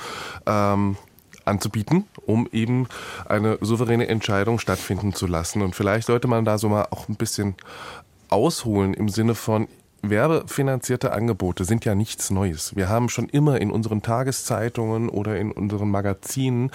[0.45, 0.97] ähm,
[1.45, 2.88] anzubieten, um eben
[3.25, 5.62] eine souveräne Entscheidung stattfinden zu lassen.
[5.62, 7.56] Und vielleicht sollte man da so mal auch ein bisschen
[8.29, 9.67] ausholen im Sinne von,
[10.06, 12.75] Werbefinanzierte Angebote sind ja nichts Neues.
[12.75, 16.71] Wir haben schon immer in unseren Tageszeitungen oder in unseren Magazinen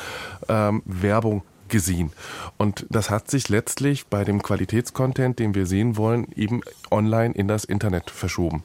[0.49, 2.11] ähm, Werbung gesehen.
[2.57, 7.49] Und das hat sich letztlich bei dem Qualitätscontent, den wir sehen wollen, eben online in
[7.49, 8.63] das Internet verschoben.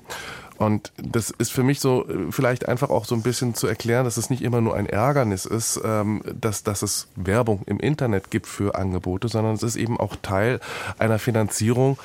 [0.66, 4.06] Und das ist für mich so äh, vielleicht einfach auch so ein bisschen zu erklären,
[4.06, 8.32] dass es nicht immer nur ein Ärgernis ist, ähm, dass, dass es Werbung im Internet
[8.32, 10.60] gibt für Angebote, sondern es ist eben auch Teil
[10.98, 11.98] einer Finanzierung,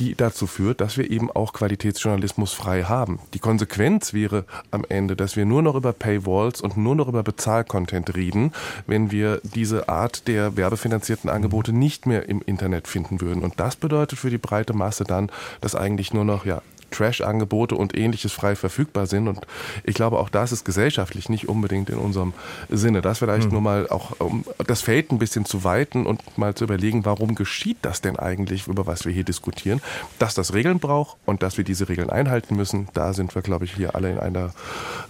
[0.00, 3.20] die dazu führt, dass wir eben auch Qualitätsjournalismus frei haben.
[3.32, 7.22] Die Konsequenz wäre am Ende, dass wir nur noch über Paywalls und nur noch über
[7.22, 8.52] Bezahlcontent reden,
[8.86, 13.42] wenn wir diese Art der werbefinanzierten Angebote nicht mehr im Internet finden würden.
[13.42, 16.60] Und das bedeutet für die breite Masse dann, dass eigentlich nur noch ja
[16.94, 19.28] Trash-Angebote und ähnliches frei verfügbar sind.
[19.28, 19.40] Und
[19.84, 22.32] ich glaube, auch das ist gesellschaftlich nicht unbedingt in unserem
[22.70, 23.02] Sinne.
[23.02, 23.52] Das vielleicht mhm.
[23.52, 27.34] nur mal auch, um das Feld ein bisschen zu weiten und mal zu überlegen, warum
[27.34, 29.80] geschieht das denn eigentlich, über was wir hier diskutieren.
[30.18, 33.64] Dass das Regeln braucht und dass wir diese Regeln einhalten müssen, da sind wir, glaube
[33.64, 34.52] ich, hier alle in einer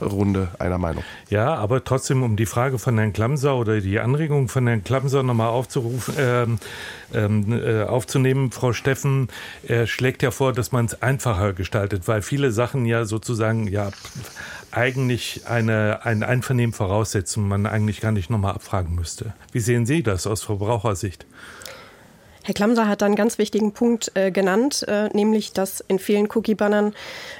[0.00, 1.04] Runde einer Meinung.
[1.28, 5.22] Ja, aber trotzdem, um die Frage von Herrn Klamser oder die Anregung von Herrn Klamser
[5.22, 6.58] nochmal aufzurufen, ähm,
[7.12, 9.28] ähm, äh, aufzunehmen, Frau Steffen,
[9.66, 13.66] er schlägt ja vor, dass man es einfacher gestaltet gestaltet, weil viele Sachen ja sozusagen
[13.66, 13.90] ja
[14.70, 19.34] eigentlich eine, ein Einvernehmen voraussetzen, man eigentlich gar nicht nochmal abfragen müsste.
[19.50, 21.26] Wie sehen Sie das aus Verbrauchersicht?
[22.44, 26.28] Herr Klamser hat da einen ganz wichtigen Punkt äh, genannt, äh, nämlich, dass in vielen
[26.30, 26.94] Cookie-Bannern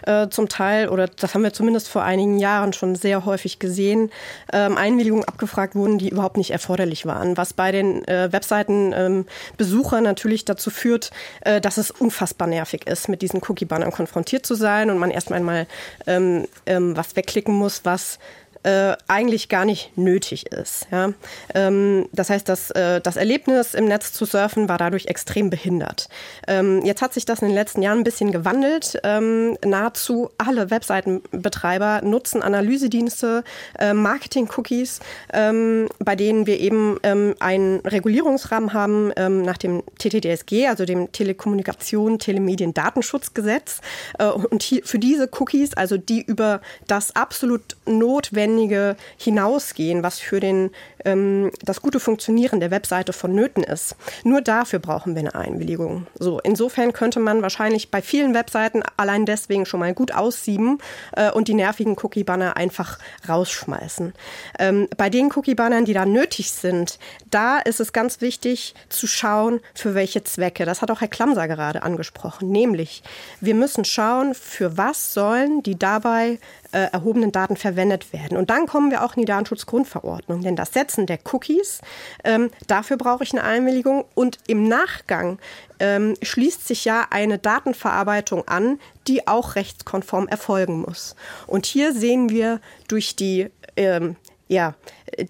[0.07, 4.11] äh, zum Teil, oder das haben wir zumindest vor einigen Jahren schon sehr häufig gesehen,
[4.51, 7.37] ähm, Einwilligungen abgefragt wurden, die überhaupt nicht erforderlich waren.
[7.37, 11.11] Was bei den äh, Webseitenbesuchern ähm, natürlich dazu führt,
[11.43, 15.41] äh, dass es unfassbar nervig ist, mit diesen Cookie-Bannern konfrontiert zu sein und man erstmal
[15.41, 15.67] mal
[16.07, 18.19] ähm, ähm, was wegklicken muss, was
[18.65, 20.87] äh, eigentlich gar nicht nötig ist.
[20.91, 21.13] Ja?
[21.55, 26.09] Ähm, das heißt, das, äh, das Erlebnis im Netz zu surfen war dadurch extrem behindert.
[26.49, 28.99] Ähm, jetzt hat sich das in den letzten Jahren ein bisschen gewandelt.
[29.05, 33.45] Ähm, nahezu alle Webseitenbetreiber nutzen Analysedienste,
[33.79, 35.01] äh, Marketing-Cookies,
[35.33, 41.13] ähm, bei denen wir eben ähm, einen Regulierungsrahmen haben ähm, nach dem TTDSG, also dem
[41.13, 43.83] Telekommunikation, Telemedien, Datenschutzgesetz.
[44.19, 50.19] Äh, und hier, für diese Cookies, also die über das absolut notwendige Notwendige hinausgehen, was
[50.19, 50.71] für den,
[51.05, 53.97] ähm, das gute Funktionieren der Webseite vonnöten ist.
[54.25, 56.07] Nur dafür brauchen wir eine Einwilligung.
[56.19, 60.79] So, insofern könnte man wahrscheinlich bei vielen Webseiten allein deswegen schon mal gut aussieben
[61.13, 64.13] äh, und die nervigen Cookie-Banner einfach rausschmeißen.
[64.59, 66.99] Ähm, bei den Cookie-Bannern, die da nötig sind,
[67.31, 70.65] da ist es ganz wichtig zu schauen, für welche Zwecke.
[70.65, 72.51] Das hat auch Herr Klamser gerade angesprochen.
[72.51, 73.03] Nämlich,
[73.41, 76.39] wir müssen schauen, für was sollen die dabei
[76.73, 78.37] äh, erhobenen Daten verwendet werden.
[78.37, 80.43] Und dann kommen wir auch in die Datenschutzgrundverordnung.
[80.43, 81.81] Denn das Setzen der Cookies,
[82.23, 84.05] ähm, dafür brauche ich eine Einwilligung.
[84.15, 85.39] Und im Nachgang
[85.81, 88.79] ähm, schließt sich ja eine Datenverarbeitung an,
[89.09, 91.17] die auch rechtskonform erfolgen muss.
[91.47, 94.17] Und hier sehen wir durch die, ähm,
[94.49, 94.75] ja,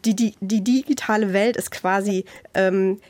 [0.05, 2.25] die, die, die digitale Welt ist quasi
[2.55, 3.01] ähm,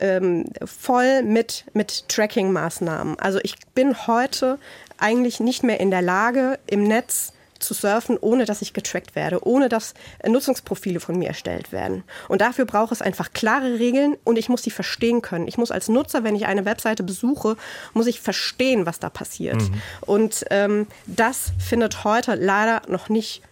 [0.00, 3.18] ähm, voll mit, mit Tracking-Maßnahmen.
[3.18, 4.58] Also ich bin heute
[4.98, 7.32] eigentlich nicht mehr in der Lage, im Netz
[7.64, 9.94] zu surfen, ohne dass ich getrackt werde, ohne dass
[10.26, 12.04] Nutzungsprofile von mir erstellt werden.
[12.28, 15.48] Und dafür braucht es einfach klare Regeln und ich muss die verstehen können.
[15.48, 17.56] Ich muss als Nutzer, wenn ich eine Webseite besuche,
[17.92, 19.56] muss ich verstehen, was da passiert.
[19.56, 19.82] Mhm.
[20.02, 23.42] Und ähm, das findet heute leider noch nicht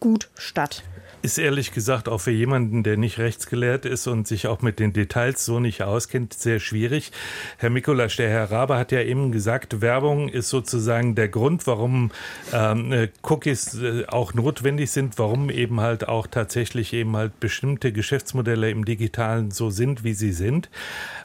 [0.00, 0.82] gut statt.
[1.26, 4.92] Ist ehrlich gesagt auch für jemanden, der nicht rechtsgelehrt ist und sich auch mit den
[4.92, 7.10] Details so nicht auskennt, sehr schwierig.
[7.58, 12.12] Herr Mikulasch, der Herr Rabe hat ja eben gesagt, Werbung ist sozusagen der Grund, warum
[12.52, 17.90] ähm, äh, Cookies äh, auch notwendig sind, warum eben halt auch tatsächlich eben halt bestimmte
[17.90, 20.70] Geschäftsmodelle im Digitalen so sind, wie sie sind.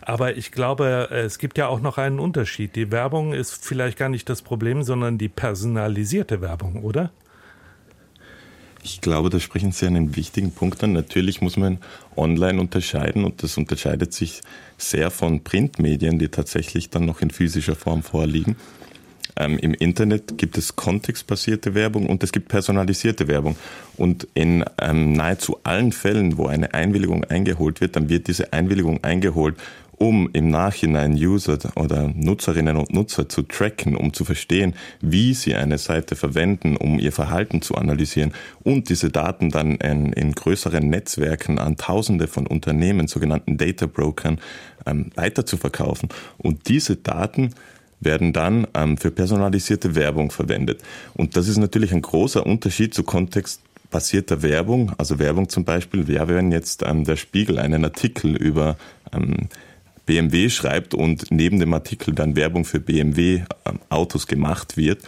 [0.02, 2.76] Aber ich glaube, es gibt ja auch noch einen Unterschied.
[2.76, 7.12] Die Werbung ist vielleicht gar nicht das Problem, sondern die personalisierte Werbung, oder?
[8.84, 10.94] Ich glaube, da sprechen Sie einen wichtigen Punkt an.
[10.94, 11.78] Natürlich muss man
[12.16, 14.42] online unterscheiden und das unterscheidet sich
[14.78, 18.56] sehr von Printmedien, die tatsächlich dann noch in physischer Form vorliegen.
[19.38, 23.56] Ähm, Im Internet gibt es kontextbasierte Werbung und es gibt personalisierte Werbung.
[23.98, 29.04] Und in ähm, nahezu allen Fällen, wo eine Einwilligung eingeholt wird, dann wird diese Einwilligung
[29.04, 29.56] eingeholt
[30.02, 35.54] um im Nachhinein User oder Nutzerinnen und Nutzer zu tracken, um zu verstehen, wie sie
[35.54, 38.34] eine Seite verwenden, um ihr Verhalten zu analysieren
[38.64, 44.40] und diese Daten dann in, in größeren Netzwerken an Tausende von Unternehmen, sogenannten Data Brokern,
[44.88, 46.10] ähm, weiter zu verkaufen.
[46.40, 47.52] Und diese Daten
[48.00, 50.82] werden dann ähm, für personalisierte Werbung verwendet.
[51.14, 56.10] Und das ist natürlich ein großer Unterschied zu Kontext basierter Werbung, also Werbung zum Beispiel,
[56.10, 58.78] ja, wenn jetzt ähm, der Spiegel einen Artikel über
[59.14, 59.50] ähm,
[60.06, 65.04] BMW schreibt und neben dem Artikel dann Werbung für BMW-Autos gemacht wird,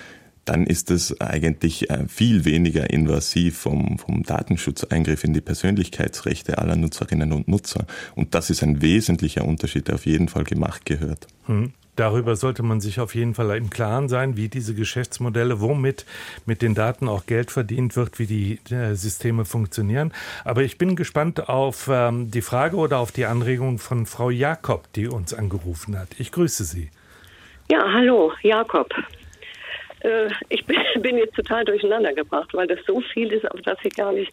[0.46, 6.76] dann ist es eigentlich äh, viel weniger invasiv vom, vom Datenschutzeingriff in die Persönlichkeitsrechte aller
[6.76, 7.86] Nutzerinnen und Nutzer.
[8.16, 11.28] Und das ist ein wesentlicher Unterschied, der auf jeden Fall gemacht gehört.
[11.46, 11.74] Hm.
[11.96, 16.06] Darüber sollte man sich auf jeden Fall im Klaren sein, wie diese Geschäftsmodelle, womit
[16.46, 20.12] mit den Daten auch Geld verdient wird, wie die äh, Systeme funktionieren.
[20.44, 24.92] Aber ich bin gespannt auf ähm, die Frage oder auf die Anregung von Frau Jakob,
[24.94, 26.10] die uns angerufen hat.
[26.18, 26.90] Ich grüße Sie.
[27.72, 28.90] Ja, hallo, Jakob.
[30.04, 33.96] Äh, ich bin, jetzt total durcheinander gebracht, weil das so viel ist, auf das ich
[33.96, 34.32] gar nicht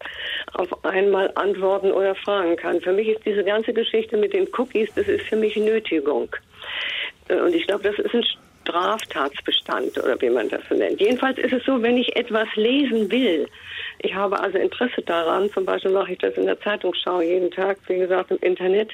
[0.55, 2.81] auf einmal antworten oder fragen kann.
[2.81, 6.29] Für mich ist diese ganze Geschichte mit den Cookies, das ist für mich Nötigung.
[7.31, 8.25] Äh, und ich glaube, das ist ein
[8.63, 11.01] Straftatsbestand oder wie man das so nennt.
[11.01, 13.49] Jedenfalls ist es so, wenn ich etwas lesen will,
[14.03, 17.79] ich habe also Interesse daran, zum Beispiel mache ich das in der Zeitungsschau jeden Tag,
[17.87, 18.93] wie gesagt im Internet,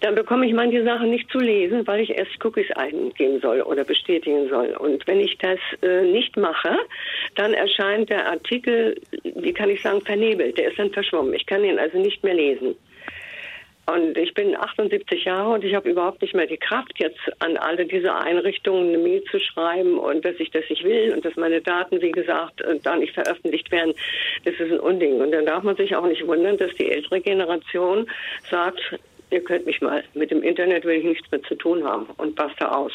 [0.00, 3.84] dann bekomme ich manche Sachen nicht zu lesen, weil ich erst Cookies eingeben soll oder
[3.84, 4.76] bestätigen soll.
[4.78, 6.76] Und wenn ich das äh, nicht mache,
[7.34, 10.56] dann erscheint der Artikel, wie kann ich sagen, vernebelt.
[10.56, 11.34] Der ist dann verschwommen.
[11.34, 12.76] Ich kann ihn also nicht mehr lesen.
[13.88, 17.56] Und ich bin 78 Jahre und ich habe überhaupt nicht mehr die Kraft, jetzt an
[17.56, 21.36] alle diese Einrichtungen eine Mail zu schreiben und dass ich das nicht will und dass
[21.36, 23.94] meine Daten, wie gesagt, äh, da nicht veröffentlicht werden.
[24.44, 25.22] Das ist ein Unding.
[25.22, 28.06] Und dann darf man sich auch nicht wundern, dass die ältere Generation
[28.50, 28.98] sagt,
[29.30, 32.36] ihr könnt mich mal, mit dem Internet will ich nichts mehr zu tun haben und
[32.36, 32.92] basta aus.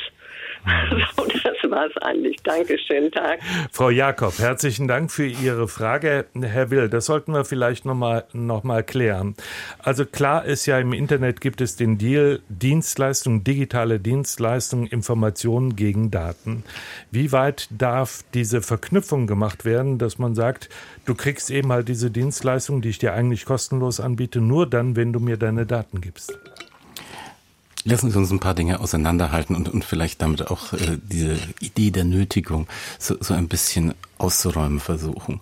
[1.15, 2.37] So, das war es eigentlich.
[2.43, 3.39] Dankeschön, Tag.
[3.71, 6.25] Frau Jakob, herzlichen Dank für Ihre Frage.
[6.39, 9.35] Herr Will, das sollten wir vielleicht nochmal noch mal klären.
[9.79, 16.11] Also klar ist ja, im Internet gibt es den Deal Dienstleistungen, digitale Dienstleistungen, Informationen gegen
[16.11, 16.63] Daten.
[17.11, 20.69] Wie weit darf diese Verknüpfung gemacht werden, dass man sagt,
[21.05, 25.13] du kriegst eben halt diese Dienstleistung, die ich dir eigentlich kostenlos anbiete, nur dann, wenn
[25.13, 26.37] du mir deine Daten gibst?
[27.85, 31.91] Lassen Sie uns ein paar Dinge auseinanderhalten und, und vielleicht damit auch äh, diese Idee
[31.91, 32.67] der Nötigung
[32.97, 35.41] so, so ein bisschen auszuräumen versuchen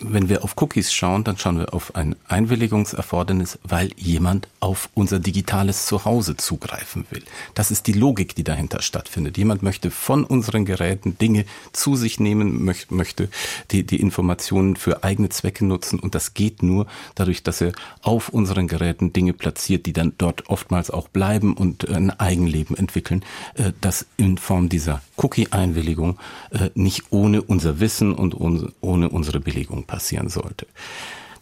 [0.00, 5.18] wenn wir auf Cookies schauen, dann schauen wir auf ein Einwilligungserfordernis, weil jemand auf unser
[5.18, 7.22] digitales Zuhause zugreifen will.
[7.54, 9.36] Das ist die Logik, die dahinter stattfindet.
[9.38, 13.28] Jemand möchte von unseren Geräten Dinge zu sich nehmen, möchte
[13.70, 17.72] die, die Informationen für eigene Zwecke nutzen und das geht nur dadurch, dass er
[18.02, 23.24] auf unseren Geräten Dinge platziert, die dann dort oftmals auch bleiben und ein Eigenleben entwickeln,
[23.54, 26.18] äh, das in Form dieser Cookie-Einwilligung
[26.50, 28.34] äh, nicht ohne unser Wissen und
[28.80, 30.68] ohne unsere Belegung passieren sollte.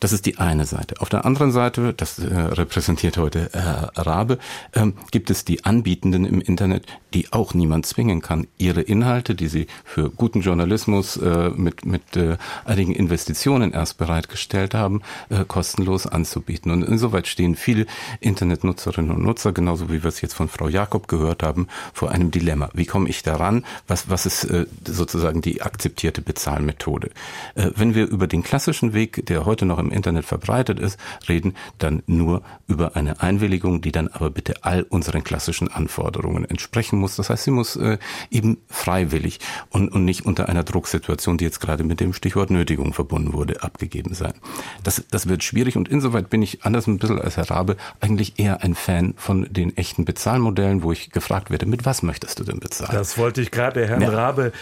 [0.01, 1.01] Das ist die eine Seite.
[1.01, 4.39] Auf der anderen Seite, das äh, repräsentiert heute Herr Rabe,
[4.75, 9.49] ähm, gibt es die Anbietenden im Internet, die auch niemand zwingen kann, ihre Inhalte, die
[9.49, 16.07] sie für guten Journalismus äh, mit, mit äh, einigen Investitionen erst bereitgestellt haben, äh, kostenlos
[16.07, 16.71] anzubieten.
[16.71, 17.87] Und insoweit stehen viele
[18.21, 22.31] Internetnutzerinnen und Nutzer, genauso wie wir es jetzt von Frau Jakob gehört haben, vor einem
[22.31, 22.69] Dilemma.
[22.75, 23.65] Wie komme ich daran?
[23.89, 27.11] Was, was ist äh, sozusagen die akzeptierte Bezahlmethode?
[27.55, 31.55] Äh, wenn wir über den klassischen Weg, der heute noch im Internet verbreitet ist, reden,
[31.79, 37.17] dann nur über eine Einwilligung, die dann aber bitte all unseren klassischen Anforderungen entsprechen muss.
[37.17, 37.99] Das heißt, sie muss äh,
[38.31, 42.93] eben freiwillig und, und nicht unter einer Drucksituation, die jetzt gerade mit dem Stichwort Nötigung
[42.93, 44.35] verbunden wurde, abgegeben sein.
[44.83, 48.39] Das, das wird schwierig und insoweit bin ich anders ein bisschen als Herr Rabe eigentlich
[48.39, 52.45] eher ein Fan von den echten Bezahlmodellen, wo ich gefragt werde, mit was möchtest du
[52.45, 52.93] denn bezahlen?
[52.93, 54.11] Das wollte ich gerade Herrn ja.
[54.11, 54.53] Rabe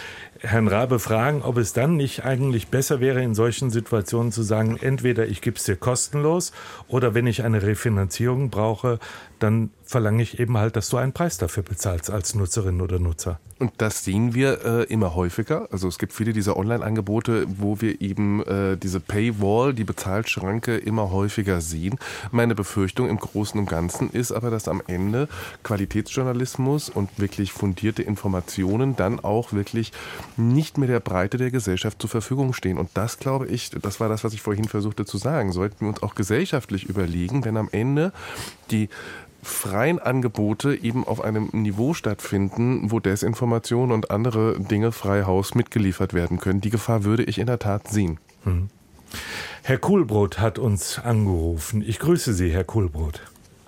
[0.41, 4.77] Herrn Rabe fragen, ob es dann nicht eigentlich besser wäre, in solchen Situationen zu sagen,
[4.81, 6.51] entweder ich gebe es dir kostenlos
[6.89, 8.99] oder wenn ich eine Refinanzierung brauche,
[9.39, 13.39] dann verlange ich eben halt, dass du einen Preis dafür bezahlst als Nutzerin oder Nutzer.
[13.57, 15.69] Und das sehen wir äh, immer häufiger.
[15.71, 21.11] Also es gibt viele dieser Online-Angebote, wo wir eben äh, diese Paywall, die Bezahlschranke immer
[21.11, 21.97] häufiger sehen.
[22.31, 25.29] Meine Befürchtung im Großen und Ganzen ist aber, dass am Ende
[25.63, 29.93] Qualitätsjournalismus und wirklich fundierte Informationen dann auch wirklich
[30.35, 32.77] nicht mehr der Breite der Gesellschaft zur Verfügung stehen.
[32.77, 35.87] Und das glaube ich, das war das, was ich vorhin versuchte zu sagen, sollten wir
[35.87, 38.11] uns auch gesellschaftlich überlegen, wenn am Ende
[38.69, 38.89] die
[39.45, 46.13] freien Angebote eben auf einem Niveau stattfinden, wo Desinformation und andere Dinge frei Haus mitgeliefert
[46.13, 46.61] werden können.
[46.61, 48.19] Die Gefahr würde ich in der Tat sehen.
[48.43, 48.69] Hm.
[49.63, 51.83] Herr Kuhlbrot hat uns angerufen.
[51.85, 53.21] Ich grüße Sie, Herr Kuhlbrot.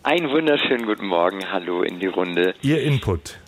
[0.03, 1.51] Einen wunderschönen guten Morgen.
[1.51, 2.55] Hallo in die Runde.
[2.61, 3.39] Ihr Input.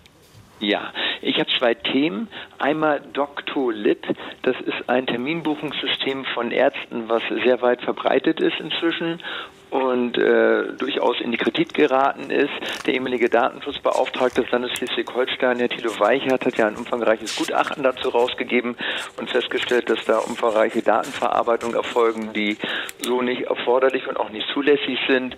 [0.59, 2.27] Ja, ich habe zwei Themen.
[2.57, 4.05] Einmal Doctolib,
[4.41, 9.21] das ist ein Terminbuchungssystem von Ärzten, was sehr weit verbreitet ist inzwischen
[9.69, 12.49] und äh, durchaus in die Kritik geraten ist.
[12.85, 18.09] Der ehemalige Datenschutzbeauftragte des Landes Schleswig-Holstein, Herr Thilo Weichert, hat ja ein umfangreiches Gutachten dazu
[18.09, 18.75] rausgegeben
[19.17, 22.57] und festgestellt, dass da umfangreiche Datenverarbeitung erfolgen, die
[22.99, 25.35] so nicht erforderlich und auch nicht zulässig sind.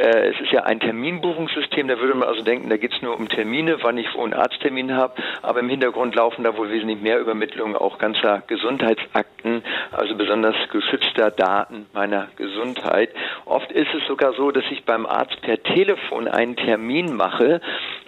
[0.00, 3.14] Äh, es ist ja ein Terminbuchungssystem, da würde man also denken, da geht es nur
[3.18, 7.02] um Termine, wann ich wo einen Arzttermin habe, aber im Hintergrund laufen da wohl wesentlich
[7.02, 13.10] mehr Übermittlungen auch ganzer Gesundheitsakten, also besonders geschützter Daten meiner Gesundheit.
[13.44, 17.60] Oft ist es sogar so, dass ich beim Arzt per Telefon einen Termin mache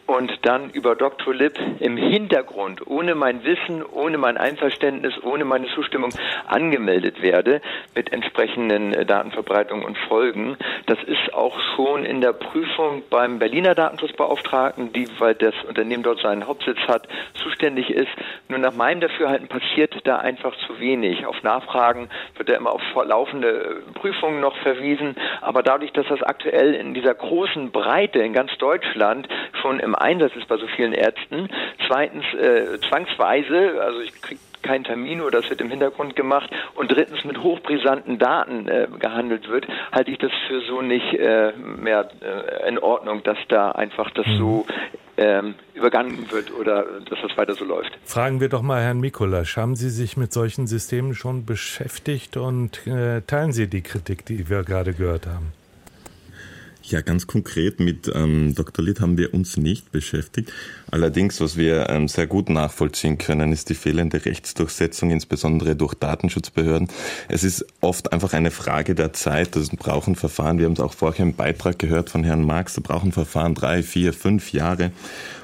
[0.06, 1.34] und dann über Dr.
[1.34, 6.12] Lip im Hintergrund, ohne mein Wissen, ohne mein Einverständnis, ohne meine Zustimmung
[6.46, 7.60] angemeldet werde
[7.94, 10.56] mit entsprechenden äh, Datenverbreitungen und Folgen.
[10.86, 16.20] Das ist auch schon in der Prüfung beim Berliner Datenschutzbeauftragten, die, weil das Unternehmen dort
[16.20, 18.10] seinen Hauptsitz hat, zuständig ist.
[18.48, 21.26] Nur nach meinem Dafürhalten passiert da einfach zu wenig.
[21.26, 25.16] Auf Nachfragen wird da immer auf laufende Prüfungen noch verwiesen.
[25.40, 29.28] Aber dadurch, dass das aktuell in dieser großen Breite in ganz Deutschland
[29.60, 31.48] schon im Einsatz ist bei so vielen Ärzten.
[31.86, 36.90] Zweitens äh, zwangsweise, also ich kriege keinen Termin oder das wird im Hintergrund gemacht und
[36.90, 42.08] drittens mit hochbrisanten Daten äh, gehandelt wird, halte ich das für so nicht äh, mehr
[42.20, 44.38] äh, in Ordnung, dass da einfach das mhm.
[44.38, 44.66] so
[45.16, 47.92] ähm, übergangen wird oder dass das weiter so läuft.
[48.04, 49.56] Fragen wir doch mal Herrn Mikolasch.
[49.56, 54.48] Haben Sie sich mit solchen Systemen schon beschäftigt und äh, teilen Sie die Kritik, die
[54.48, 55.52] wir gerade gehört haben?
[56.84, 58.84] Ja, ganz konkret mit ähm, Dr.
[58.84, 60.52] Litt haben wir uns nicht beschäftigt.
[60.90, 66.88] Allerdings, was wir ähm, sehr gut nachvollziehen können, ist die fehlende Rechtsdurchsetzung, insbesondere durch Datenschutzbehörden.
[67.28, 69.54] Es ist oft einfach eine Frage der Zeit.
[69.54, 72.80] Das brauchen Verfahren, wir haben es auch vorher im Beitrag gehört von Herrn Marx, da
[72.80, 74.90] brauchen Verfahren drei, vier, fünf Jahre.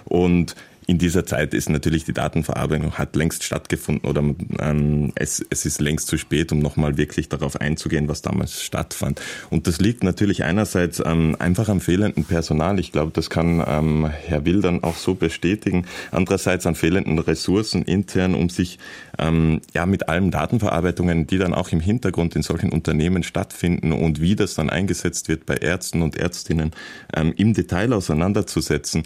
[0.04, 0.56] Und
[0.88, 4.22] in dieser Zeit ist natürlich die Datenverarbeitung hat längst stattgefunden oder
[4.58, 9.20] ähm, es, es ist längst zu spät, um nochmal wirklich darauf einzugehen, was damals stattfand.
[9.50, 12.80] Und das liegt natürlich einerseits ähm, einfach am fehlenden Personal.
[12.80, 15.84] Ich glaube, das kann ähm, Herr Will dann auch so bestätigen.
[16.10, 18.78] Andererseits an fehlenden Ressourcen intern, um sich
[19.18, 24.22] ähm, ja mit allen Datenverarbeitungen, die dann auch im Hintergrund in solchen Unternehmen stattfinden und
[24.22, 26.70] wie das dann eingesetzt wird bei Ärzten und Ärztinnen
[27.14, 29.02] ähm, im Detail auseinanderzusetzen.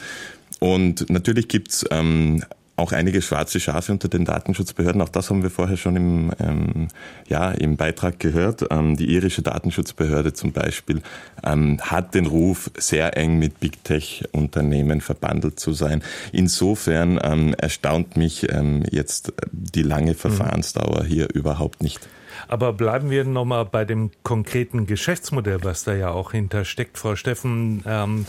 [0.62, 2.44] Und natürlich gibt's ähm,
[2.76, 5.02] auch einige schwarze Schafe unter den Datenschutzbehörden.
[5.02, 6.86] Auch das haben wir vorher schon im, ähm,
[7.28, 8.66] ja, im Beitrag gehört.
[8.70, 11.02] Ähm, die irische Datenschutzbehörde zum Beispiel
[11.42, 16.00] ähm, hat den Ruf, sehr eng mit Big Tech-Unternehmen verbandelt zu sein.
[16.30, 22.08] Insofern ähm, erstaunt mich ähm, jetzt die lange Verfahrensdauer hier überhaupt nicht.
[22.46, 26.98] Aber bleiben wir nochmal bei dem konkreten Geschäftsmodell, was da ja auch hintersteckt.
[26.98, 28.26] Frau Steffen, ähm,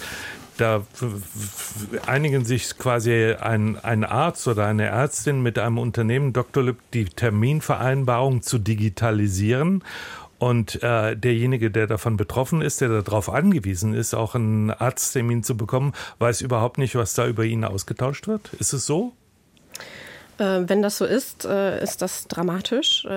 [0.58, 0.84] da
[2.06, 6.64] einigen sich quasi ein, ein Arzt oder eine Ärztin mit einem Unternehmen, Dr.
[6.64, 9.84] Lüb, die Terminvereinbarung zu digitalisieren.
[10.40, 15.56] Und äh, derjenige, der davon betroffen ist, der darauf angewiesen ist, auch einen Arzttermin zu
[15.56, 18.52] bekommen, weiß überhaupt nicht, was da über ihn ausgetauscht wird.
[18.60, 19.14] Ist es so?
[20.40, 23.08] Äh, wenn das so ist, äh, ist das dramatisch.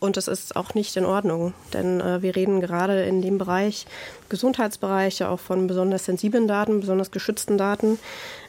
[0.00, 3.86] Und es ist auch nicht in Ordnung, denn äh, wir reden gerade in dem Bereich,
[4.30, 7.98] Gesundheitsbereiche, auch von besonders sensiblen Daten, besonders geschützten Daten.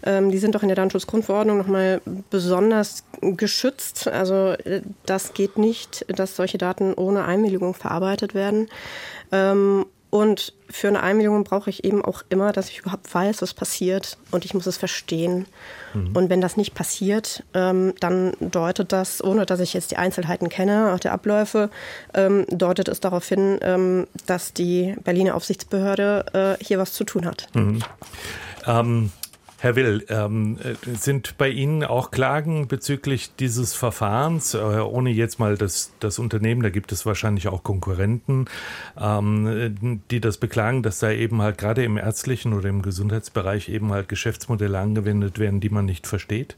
[0.04, 4.08] Ähm, die sind doch in der Datenschutzgrundverordnung nochmal besonders geschützt.
[4.08, 8.70] Also äh, das geht nicht, dass solche Daten ohne Einwilligung verarbeitet werden.
[9.34, 13.53] Ähm, und für eine Einwilligung brauche ich eben auch immer, dass ich überhaupt weiß, was
[13.53, 15.45] passiert und ich muss es verstehen.
[15.93, 16.16] Mhm.
[16.16, 20.49] Und wenn das nicht passiert, ähm, dann deutet das, ohne dass ich jetzt die Einzelheiten
[20.49, 21.70] kenne, auch der Abläufe,
[22.14, 27.26] ähm, deutet es darauf hin, ähm, dass die Berliner Aufsichtsbehörde äh, hier was zu tun
[27.26, 27.47] hat.
[27.53, 27.80] Mhm.
[29.62, 30.57] Herr Will, ähm,
[30.91, 36.64] sind bei Ihnen auch Klagen bezüglich dieses Verfahrens, äh, ohne jetzt mal das, das Unternehmen,
[36.64, 38.45] da gibt es wahrscheinlich auch Konkurrenten,
[38.99, 43.91] ähm, die das beklagen, dass da eben halt gerade im ärztlichen oder im Gesundheitsbereich eben
[43.91, 46.55] halt Geschäftsmodelle angewendet werden, die man nicht versteht?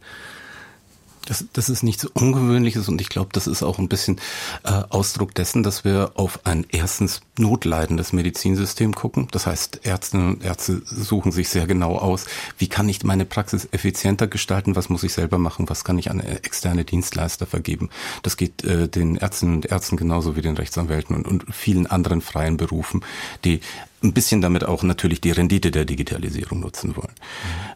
[1.26, 4.20] Das, das ist nichts Ungewöhnliches und ich glaube, das ist auch ein bisschen
[4.64, 9.28] äh, Ausdruck dessen, dass wir auf ein erstens notleidendes Medizinsystem gucken.
[9.32, 12.26] Das heißt, Ärztinnen und Ärzte suchen sich sehr genau aus,
[12.58, 16.12] wie kann ich meine Praxis effizienter gestalten, was muss ich selber machen, was kann ich
[16.12, 17.90] an externe Dienstleister vergeben.
[18.22, 22.22] Das geht äh, den Ärztinnen und Ärzten genauso wie den Rechtsanwälten und, und vielen anderen
[22.22, 23.04] freien Berufen,
[23.46, 23.62] die
[24.04, 27.14] ein bisschen damit auch natürlich die Rendite der Digitalisierung nutzen wollen.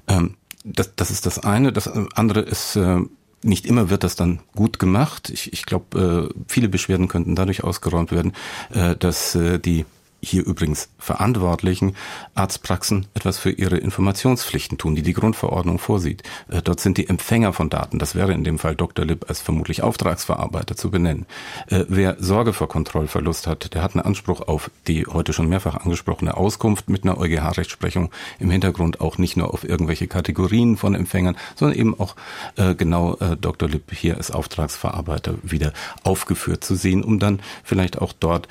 [0.07, 0.13] Mhm.
[0.13, 1.71] Ähm, das, das ist das eine.
[1.71, 2.99] Das andere ist äh,
[3.43, 5.29] nicht immer wird das dann gut gemacht.
[5.29, 8.33] Ich, ich glaube, äh, viele Beschwerden könnten dadurch ausgeräumt werden,
[8.73, 9.85] äh, dass äh, die
[10.21, 11.95] hier übrigens Verantwortlichen
[12.35, 16.23] Arztpraxen etwas für ihre Informationspflichten tun, die die Grundverordnung vorsieht.
[16.49, 19.05] Äh, dort sind die Empfänger von Daten, das wäre in dem Fall Dr.
[19.05, 21.25] Lipp als vermutlich Auftragsverarbeiter zu benennen.
[21.67, 25.75] Äh, wer Sorge vor Kontrollverlust hat, der hat einen Anspruch auf die heute schon mehrfach
[25.75, 31.37] angesprochene Auskunft mit einer EuGH-Rechtsprechung im Hintergrund auch nicht nur auf irgendwelche Kategorien von Empfängern,
[31.55, 32.15] sondern eben auch
[32.55, 33.69] äh, genau Dr.
[33.69, 38.47] Lipp hier als Auftragsverarbeiter wieder aufgeführt zu sehen, um dann vielleicht auch dort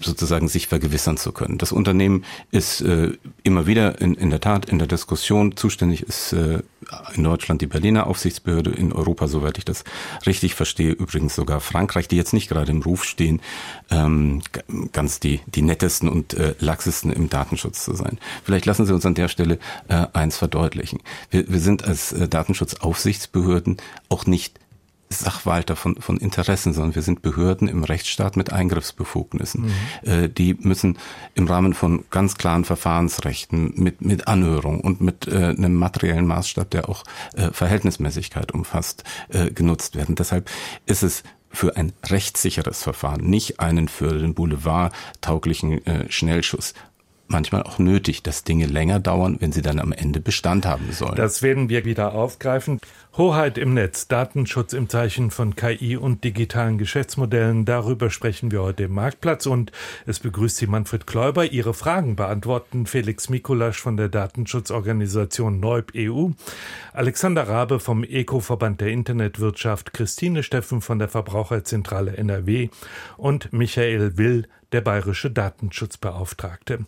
[0.00, 1.58] sozusagen sich vergewissern zu können.
[1.58, 6.32] Das Unternehmen ist äh, immer wieder in, in der Tat in der Diskussion zuständig ist
[6.32, 6.62] äh,
[7.14, 9.84] in Deutschland die Berliner Aufsichtsbehörde, in Europa, soweit ich das
[10.26, 13.40] richtig verstehe, übrigens sogar Frankreich, die jetzt nicht gerade im Ruf stehen,
[13.90, 14.42] ähm,
[14.92, 18.18] ganz die, die nettesten und äh, laxesten im Datenschutz zu sein.
[18.44, 21.00] Vielleicht lassen Sie uns an der Stelle äh, eins verdeutlichen.
[21.30, 23.76] Wir, wir sind als äh, Datenschutzaufsichtsbehörden
[24.08, 24.58] auch nicht
[25.12, 29.62] Sachwalter von, von Interessen, sondern wir sind Behörden im Rechtsstaat mit Eingriffsbefugnissen.
[29.62, 30.08] Mhm.
[30.08, 30.98] Äh, die müssen
[31.34, 36.70] im Rahmen von ganz klaren Verfahrensrechten mit, mit Anhörung und mit äh, einem materiellen Maßstab,
[36.70, 37.02] der auch
[37.34, 40.14] äh, Verhältnismäßigkeit umfasst, äh, genutzt werden.
[40.14, 40.48] Deshalb
[40.86, 46.74] ist es für ein rechtssicheres Verfahren, nicht einen für den Boulevard tauglichen äh, Schnellschuss
[47.30, 51.16] manchmal auch nötig, dass Dinge länger dauern, wenn sie dann am Ende Bestand haben sollen.
[51.16, 52.80] Das werden wir wieder aufgreifen.
[53.16, 57.64] Hoheit im Netz, Datenschutz im Zeichen von KI und digitalen Geschäftsmodellen.
[57.64, 59.72] Darüber sprechen wir heute im Marktplatz und
[60.06, 61.44] es begrüßt Sie Manfred Kläuber.
[61.44, 66.28] Ihre Fragen beantworten Felix Mikulasch von der Datenschutzorganisation Neub EU,
[66.92, 72.68] Alexander Rabe vom Eco-Verband der Internetwirtschaft, Christine Steffen von der Verbraucherzentrale NRW
[73.16, 76.80] und Michael Will der bayerische Datenschutzbeauftragte.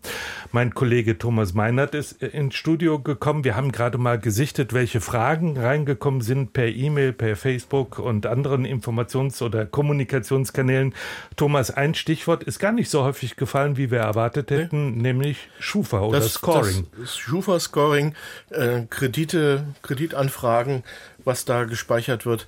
[0.52, 3.44] Mein Kollege Thomas Meinert ist ins Studio gekommen.
[3.44, 8.64] Wir haben gerade mal gesichtet, welche Fragen reingekommen sind per E-Mail, per Facebook und anderen
[8.64, 10.94] Informations- oder Kommunikationskanälen.
[11.36, 15.02] Thomas, ein Stichwort ist gar nicht so häufig gefallen, wie wir erwartet hätten, nee.
[15.02, 16.86] nämlich Schufa oder das, Scoring.
[16.98, 18.14] Das Schufa-Scoring,
[18.50, 20.84] äh, Kredite, Kreditanfragen,
[21.24, 22.46] was da gespeichert wird,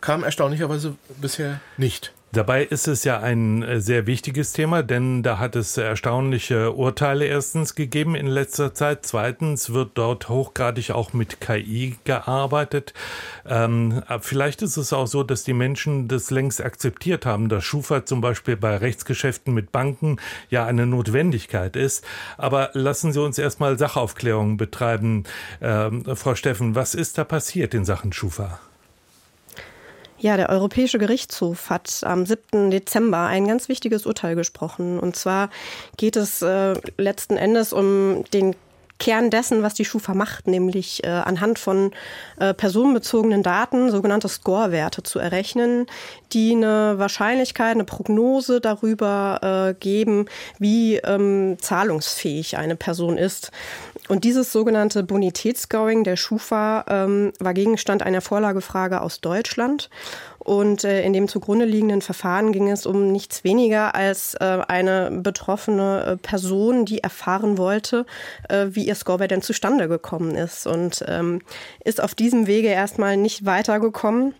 [0.00, 2.12] kam erstaunlicherweise bisher nicht.
[2.34, 7.26] Dabei ist es ja ein äh, sehr wichtiges Thema, denn da hat es erstaunliche Urteile
[7.26, 9.04] erstens gegeben in letzter Zeit.
[9.04, 12.94] Zweitens wird dort hochgradig auch mit KI gearbeitet.
[13.46, 18.06] Ähm, vielleicht ist es auch so, dass die Menschen das längst akzeptiert haben, dass Schufa
[18.06, 20.16] zum Beispiel bei Rechtsgeschäften mit Banken
[20.48, 22.02] ja eine Notwendigkeit ist.
[22.38, 25.24] Aber lassen Sie uns erstmal Sachaufklärung betreiben.
[25.60, 28.58] Ähm, Frau Steffen, was ist da passiert in Sachen Schufa?
[30.22, 32.70] Ja, der Europäische Gerichtshof hat am 7.
[32.70, 35.00] Dezember ein ganz wichtiges Urteil gesprochen.
[35.00, 35.50] Und zwar
[35.96, 38.54] geht es äh, letzten Endes um den
[39.00, 41.90] Kern dessen, was die Schufa macht, nämlich äh, anhand von
[42.38, 45.86] äh, personenbezogenen Daten sogenannte Score-Werte zu errechnen,
[46.32, 50.26] die eine Wahrscheinlichkeit, eine Prognose darüber äh, geben,
[50.60, 53.50] wie ähm, zahlungsfähig eine Person ist.
[54.08, 59.90] Und dieses sogenannte Bonitätsscoring der Schufa ähm, war Gegenstand einer Vorlagefrage aus Deutschland.
[60.38, 65.10] Und äh, in dem zugrunde liegenden Verfahren ging es um nichts weniger als äh, eine
[65.22, 68.04] betroffene äh, Person, die erfahren wollte,
[68.48, 70.66] äh, wie ihr Scoreware denn zustande gekommen ist.
[70.66, 71.40] Und ähm,
[71.84, 74.34] ist auf diesem Wege erstmal nicht weitergekommen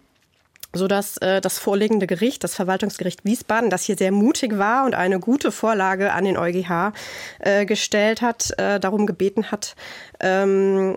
[0.74, 4.94] so dass äh, das vorliegende Gericht, das Verwaltungsgericht Wiesbaden, das hier sehr mutig war und
[4.94, 6.92] eine gute Vorlage an den EuGH
[7.40, 9.76] äh, gestellt hat, äh, darum gebeten hat,
[10.20, 10.96] ähm,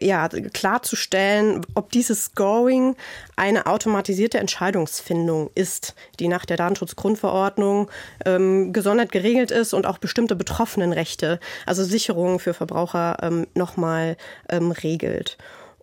[0.00, 2.96] ja, klarzustellen, ob dieses Scoring
[3.36, 7.90] eine automatisierte Entscheidungsfindung ist, die nach der Datenschutzgrundverordnung
[8.24, 14.16] ähm, gesondert geregelt ist und auch bestimmte Betroffenenrechte, also Sicherungen für Verbraucher, ähm, nochmal
[14.48, 15.38] ähm, regelt.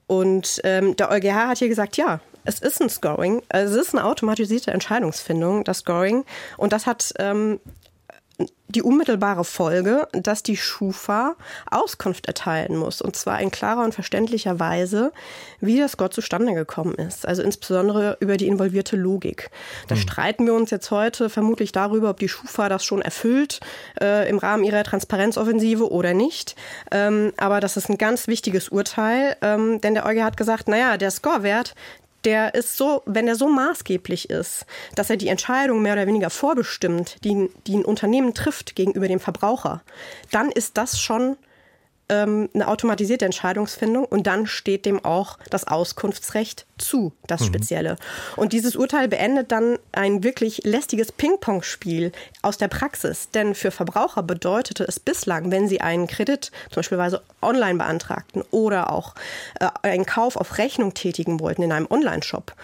[0.07, 2.19] Und ähm, der EuGH hat hier gesagt, ja,
[2.49, 6.25] es ist ein Scoring, es ist eine automatisierte Entscheidungsfindung, das Scoring.
[6.57, 7.59] Und das hat ähm,
[8.69, 11.35] die unmittelbare Folge, dass die Schufa
[11.69, 13.01] Auskunft erteilen muss.
[13.01, 15.11] Und zwar in klarer und verständlicher Weise,
[15.59, 17.27] wie das Gott zustande gekommen ist.
[17.27, 19.49] Also insbesondere über die involvierte Logik.
[19.87, 19.99] Da mhm.
[19.99, 23.59] streiten wir uns jetzt heute vermutlich darüber, ob die Schufa das schon erfüllt
[23.99, 26.55] äh, im Rahmen ihrer Transparenzoffensive oder nicht.
[26.91, 30.97] Ähm, aber das ist ein ganz wichtiges Urteil, ähm, denn der EuGH hat gesagt, naja,
[30.97, 31.73] der Scorewert,
[32.25, 34.65] der ist so, wenn er so maßgeblich ist,
[34.95, 39.19] dass er die Entscheidung mehr oder weniger vorbestimmt, die, die ein Unternehmen trifft gegenüber dem
[39.19, 39.81] Verbraucher,
[40.31, 41.37] dann ist das schon
[42.09, 47.45] ähm, eine automatisierte Entscheidungsfindung und dann steht dem auch das Auskunftsrecht zu, das mhm.
[47.45, 47.95] Spezielle.
[48.35, 53.29] Und dieses Urteil beendet dann ein wirklich lästiges Ping-Pong-Spiel aus der Praxis.
[53.29, 58.91] Denn für Verbraucher bedeutete es bislang, wenn sie einen Kredit zum Beispiel online beantragten oder
[58.91, 59.15] auch
[59.59, 62.55] äh, einen Kauf auf Rechnung tätigen wollten in einem Online-Shop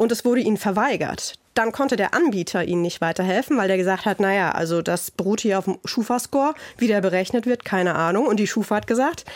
[0.00, 4.06] und es wurde ihnen verweigert, dann konnte der Anbieter ihnen nicht weiterhelfen, weil der gesagt
[4.06, 8.26] hat, naja, also das beruht hier auf dem Schufa-Score, wie der berechnet wird, keine Ahnung.
[8.26, 9.26] Und die Schufa hat gesagt,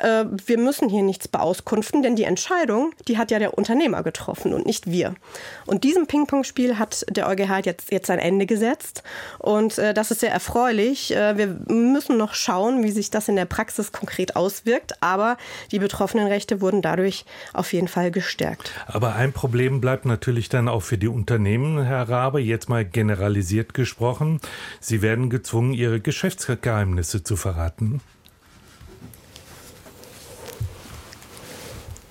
[0.00, 4.54] äh, wir müssen hier nichts beauskunften, denn die Entscheidung, die hat ja der Unternehmer getroffen
[4.54, 5.14] und nicht wir.
[5.66, 9.04] Und diesem Ping-Pong-Spiel hat der EuGH jetzt, jetzt ein Ende gesetzt.
[9.38, 11.14] Und äh, das ist sehr erfreulich.
[11.14, 15.00] Äh, wir müssen noch schauen, wie sich das in der Praxis konkret auswirkt.
[15.00, 15.36] Aber
[15.70, 18.72] die betroffenen Rechte wurden dadurch auf jeden Fall gestärkt.
[18.86, 22.84] Aber ein Problem bleibt natürlich dann auch für die Unternehmen Unternehmen, Herr Rabe, jetzt mal
[22.84, 24.40] generalisiert gesprochen,
[24.80, 28.00] Sie werden gezwungen, Ihre Geschäftsgeheimnisse zu verraten.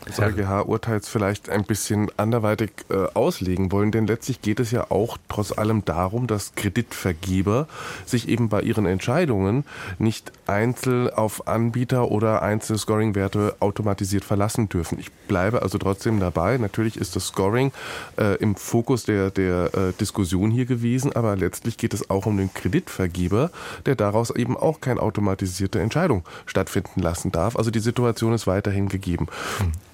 [0.07, 5.17] Das EuGH-Urteils vielleicht ein bisschen anderweitig äh, auslegen wollen, denn letztlich geht es ja auch
[5.29, 7.67] trotz allem darum, dass Kreditvergeber
[8.05, 9.65] sich eben bei ihren Entscheidungen
[9.99, 14.99] nicht einzeln auf Anbieter oder einzelne Scoring-Werte automatisiert verlassen dürfen.
[14.99, 16.57] Ich bleibe also trotzdem dabei.
[16.57, 17.71] Natürlich ist das Scoring
[18.17, 22.37] äh, im Fokus der, der äh, Diskussion hier gewesen, aber letztlich geht es auch um
[22.37, 23.51] den Kreditvergeber,
[23.85, 27.55] der daraus eben auch keine automatisierte Entscheidung stattfinden lassen darf.
[27.55, 29.27] Also die Situation ist weiterhin gegeben.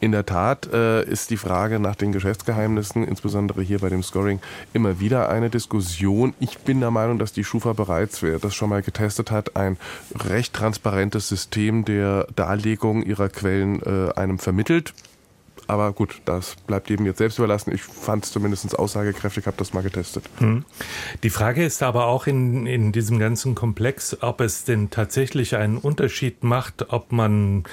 [0.03, 4.41] In der Tat äh, ist die Frage nach den Geschäftsgeheimnissen, insbesondere hier bei dem Scoring,
[4.73, 6.33] immer wieder eine Diskussion.
[6.41, 9.77] Ich bin der Meinung, dass die Schufa bereits, wer das schon mal getestet hat, ein
[10.13, 14.93] recht transparentes System der Darlegung ihrer Quellen äh, einem vermittelt.
[15.67, 17.73] Aber gut, das bleibt jedem jetzt selbst überlassen.
[17.73, 20.25] Ich fand es zumindest aussagekräftig, habe das mal getestet.
[20.37, 20.65] Hm.
[21.23, 25.77] Die Frage ist aber auch in, in diesem ganzen Komplex, ob es denn tatsächlich einen
[25.77, 27.63] Unterschied macht, ob man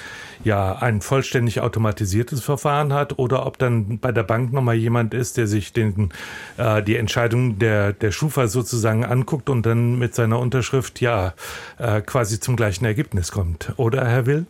[0.43, 5.37] ja ein vollständig automatisiertes Verfahren hat oder ob dann bei der Bank nochmal jemand ist,
[5.37, 6.09] der sich den,
[6.57, 11.33] äh, die Entscheidung der, der Schufa sozusagen anguckt und dann mit seiner Unterschrift ja
[11.77, 13.73] äh, quasi zum gleichen Ergebnis kommt.
[13.77, 14.45] Oder, Herr Will?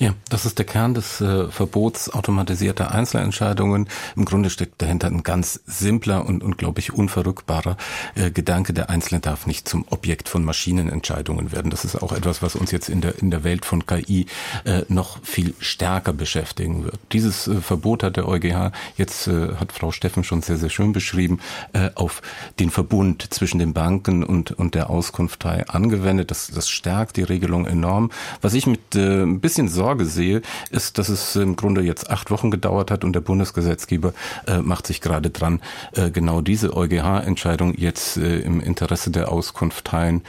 [0.00, 3.86] Ja, das ist der Kern des äh, Verbots automatisierter Einzelentscheidungen.
[4.16, 7.76] Im Grunde steckt dahinter ein ganz simpler und, und glaube ich, unverrückbarer
[8.14, 8.72] äh, Gedanke.
[8.72, 11.70] Der Einzelne darf nicht zum Objekt von Maschinenentscheidungen werden.
[11.70, 14.24] Das ist auch etwas, was uns jetzt in der, in der Welt von KI
[14.64, 16.98] äh, noch viel stärker beschäftigen wird.
[17.12, 20.94] Dieses äh, Verbot hat der EuGH, jetzt äh, hat Frau Steffen schon sehr, sehr schön
[20.94, 21.40] beschrieben,
[21.74, 22.22] äh, auf
[22.58, 26.30] den Verbund zwischen den Banken und, und der Auskunftei angewendet.
[26.30, 28.10] Das, das stärkt die Regelung enorm.
[28.40, 32.10] Was ich mit äh, ein bisschen Sorge Sorge sehe, ist, dass es im Grunde jetzt
[32.10, 34.12] acht Wochen gedauert hat und der Bundesgesetzgeber
[34.46, 35.60] äh, macht sich gerade dran,
[35.96, 40.22] äh, genau diese EuGH-Entscheidung jetzt äh, im Interesse der Auskunft teilen.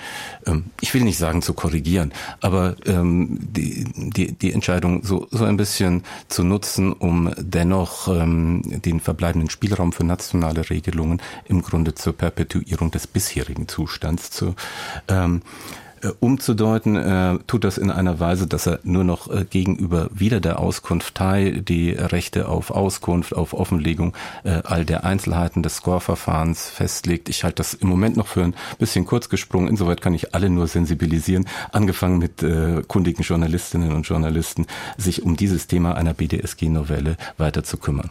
[0.48, 5.46] Ähm, ich will nicht sagen zu korrigieren, aber ähm, die, die, die Entscheidung so, so
[5.46, 11.94] ein bisschen zu nutzen, um dennoch ähm, den verbleibenden Spielraum für nationale Regelungen im Grunde
[11.94, 14.56] zur Perpetuierung des bisherigen Zustands zu
[15.08, 20.10] ähm, äh, umzudeuten, äh, tut das in einer Weise, dass er nur noch äh, gegenüber
[20.14, 26.70] wieder der Auskunftei die Rechte auf Auskunft, auf Offenlegung äh, all der Einzelheiten des Score-Verfahrens
[26.70, 27.30] festlegt.
[27.30, 29.68] Ich halte das im Moment noch für ein bisschen kurz gesprungen.
[29.68, 35.36] Insoweit kann ich alle nur sensibilisieren, angefangen mit äh, kundigen Journalistinnen und Journalisten, sich um
[35.36, 38.10] dieses Thema einer BDSG-Novelle weiter zu kümmern.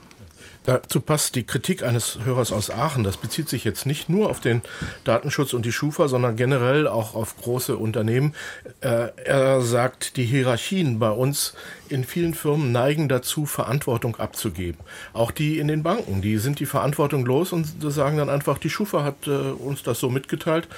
[0.64, 3.02] Dazu passt die Kritik eines Hörers aus Aachen.
[3.02, 4.60] Das bezieht sich jetzt nicht nur auf den
[5.04, 8.34] Datenschutz und die Schufa, sondern generell auch auf große Unternehmen.
[8.82, 11.54] Äh, er sagt, die Hierarchien bei uns
[11.88, 14.80] in vielen Firmen neigen dazu, Verantwortung abzugeben.
[15.14, 18.70] Auch die in den Banken, die sind die Verantwortung los und sagen dann einfach, die
[18.70, 20.68] Schufa hat äh, uns das so mitgeteilt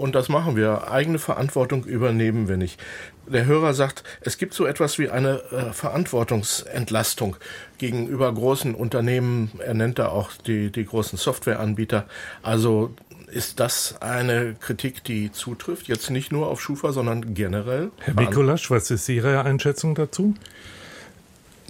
[0.00, 0.90] und das machen wir.
[0.90, 2.80] Eigene Verantwortung übernehmen wir nicht.
[3.26, 7.36] Der Hörer sagt, es gibt so etwas wie eine äh, Verantwortungsentlastung
[7.76, 9.52] gegenüber großen Unternehmen.
[9.58, 12.06] Er nennt da auch die, die großen Softwareanbieter.
[12.42, 12.94] Also
[13.30, 15.86] ist das eine Kritik, die zutrifft?
[15.86, 17.90] Jetzt nicht nur auf Schufa, sondern generell?
[17.98, 20.34] Herr Mikulasch, was ist Ihre Einschätzung dazu?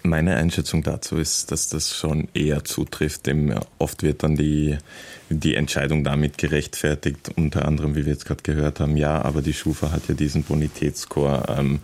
[0.03, 3.29] Meine Einschätzung dazu ist, dass das schon eher zutrifft.
[3.79, 4.79] Oft wird dann die,
[5.29, 9.53] die Entscheidung damit gerechtfertigt, unter anderem, wie wir jetzt gerade gehört haben, ja, aber die
[9.53, 11.81] Schufa hat ja diesen Bonitätsscore ähm,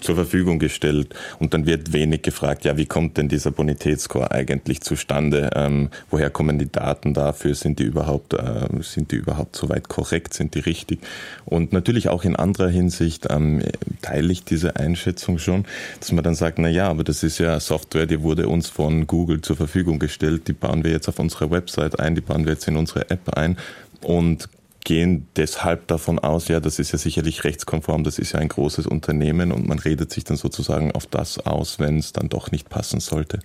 [0.00, 4.80] zur Verfügung gestellt und dann wird wenig gefragt, ja, wie kommt denn dieser Bonitätsscore eigentlich
[4.80, 5.50] zustande?
[5.54, 7.54] Ähm, woher kommen die Daten dafür?
[7.54, 10.34] Sind die überhaupt, äh, sind die überhaupt soweit korrekt?
[10.34, 11.00] Sind die richtig?
[11.44, 13.62] Und natürlich auch in anderer Hinsicht ähm,
[14.00, 15.64] teile ich diese Einschätzung schon,
[16.00, 19.06] dass man dann sagt, na ja, aber das ist ja Software, die wurde uns von
[19.06, 22.52] Google zur Verfügung gestellt, die bauen wir jetzt auf unsere Website ein, die bauen wir
[22.52, 23.56] jetzt in unsere App ein
[24.02, 24.48] und
[24.84, 28.86] gehen deshalb davon aus, ja, das ist ja sicherlich rechtskonform, das ist ja ein großes
[28.86, 32.68] Unternehmen und man redet sich dann sozusagen auf das aus, wenn es dann doch nicht
[32.68, 33.40] passen sollte.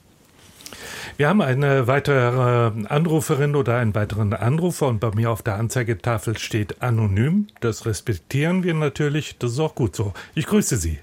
[1.15, 6.37] Wir haben eine weitere Anruferin oder einen weiteren Anrufer und bei mir auf der Anzeigetafel
[6.37, 7.47] steht anonym.
[7.61, 10.13] Das respektieren wir natürlich, das ist auch gut so.
[10.35, 10.99] Ich grüße Sie.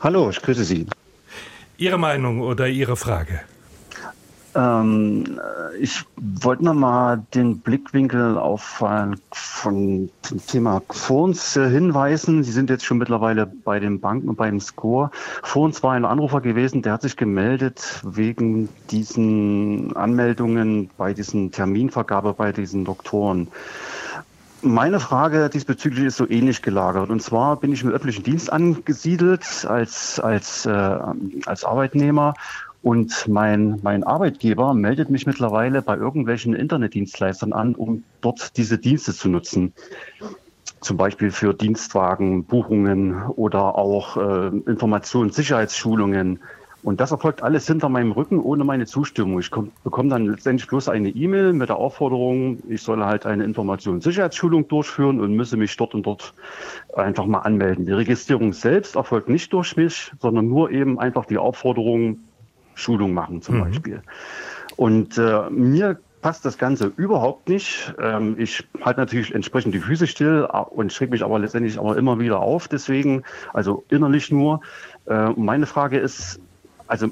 [0.00, 0.86] Hallo, ich grüße Sie.
[1.76, 3.40] Ihre Meinung oder Ihre Frage?
[4.58, 5.40] Ähm,
[5.78, 12.42] ich wollte noch mal den Blickwinkel auf ein, von dem Thema Fonds äh, hinweisen.
[12.42, 15.10] Sie sind jetzt schon mittlerweile bei den Banken und beim Score.
[15.44, 22.32] Fonds war ein Anrufer gewesen, der hat sich gemeldet wegen diesen Anmeldungen bei diesen Terminvergabe
[22.32, 23.46] bei diesen Doktoren.
[24.60, 27.10] Meine Frage diesbezüglich ist so ähnlich gelagert.
[27.10, 30.98] Und zwar bin ich im öffentlichen Dienst angesiedelt als, als, äh,
[31.46, 32.34] als Arbeitnehmer
[32.88, 39.12] und mein, mein Arbeitgeber meldet mich mittlerweile bei irgendwelchen Internetdienstleistern an, um dort diese Dienste
[39.12, 39.74] zu nutzen.
[40.80, 46.40] Zum Beispiel für Dienstwagen, Buchungen oder auch äh, Informations-, Sicherheitsschulungen.
[46.82, 49.38] Und das erfolgt alles hinter meinem Rücken ohne meine Zustimmung.
[49.38, 53.44] Ich komm, bekomme dann letztendlich bloß eine E-Mail mit der Aufforderung, ich solle halt eine
[53.44, 56.32] Informations- Sicherheitsschulung durchführen und müsse mich dort und dort
[56.94, 57.84] einfach mal anmelden.
[57.84, 62.20] Die Registrierung selbst erfolgt nicht durch mich, sondern nur eben einfach die Aufforderung,
[62.78, 63.60] Schulung machen zum mhm.
[63.64, 64.02] Beispiel.
[64.76, 67.94] Und äh, mir passt das Ganze überhaupt nicht.
[68.00, 72.18] Ähm, ich halte natürlich entsprechend die Füße still und schräg mich aber letztendlich aber immer
[72.18, 72.68] wieder auf.
[72.68, 73.22] Deswegen,
[73.52, 74.60] also innerlich nur.
[75.06, 76.40] Äh, meine Frage ist,
[76.86, 77.08] also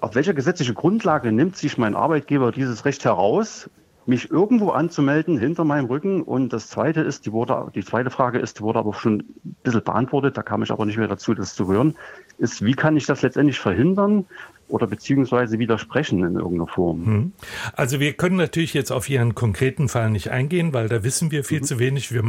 [0.00, 3.68] auf welcher gesetzliche Grundlage nimmt sich mein Arbeitgeber dieses Recht heraus,
[4.06, 6.22] mich irgendwo anzumelden hinter meinem Rücken?
[6.22, 9.56] Und das zweite ist, die wurde, die zweite Frage ist, die wurde aber schon ein
[9.62, 11.96] bisschen beantwortet, da kam ich aber nicht mehr dazu, das zu hören,
[12.38, 14.26] ist, wie kann ich das letztendlich verhindern,
[14.70, 17.06] oder beziehungsweise widersprechen in irgendeiner Form.
[17.06, 17.32] Hm.
[17.74, 21.44] Also wir können natürlich jetzt auf Ihren konkreten Fall nicht eingehen, weil da wissen wir
[21.44, 21.64] viel mhm.
[21.64, 22.12] zu wenig.
[22.12, 22.22] Wir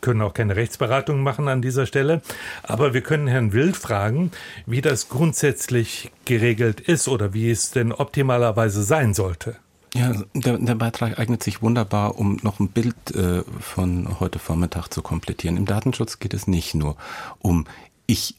[0.00, 2.22] können auch keine Rechtsberatung machen an dieser Stelle.
[2.62, 4.30] Aber wir können Herrn Wild fragen,
[4.66, 9.56] wie das grundsätzlich geregelt ist oder wie es denn optimalerweise sein sollte.
[9.94, 14.88] Ja, der, der, Beitrag eignet sich wunderbar, um noch ein Bild äh, von heute Vormittag
[14.88, 15.56] zu komplettieren.
[15.56, 16.96] Im Datenschutz geht es nicht nur
[17.38, 17.64] um
[18.06, 18.36] ich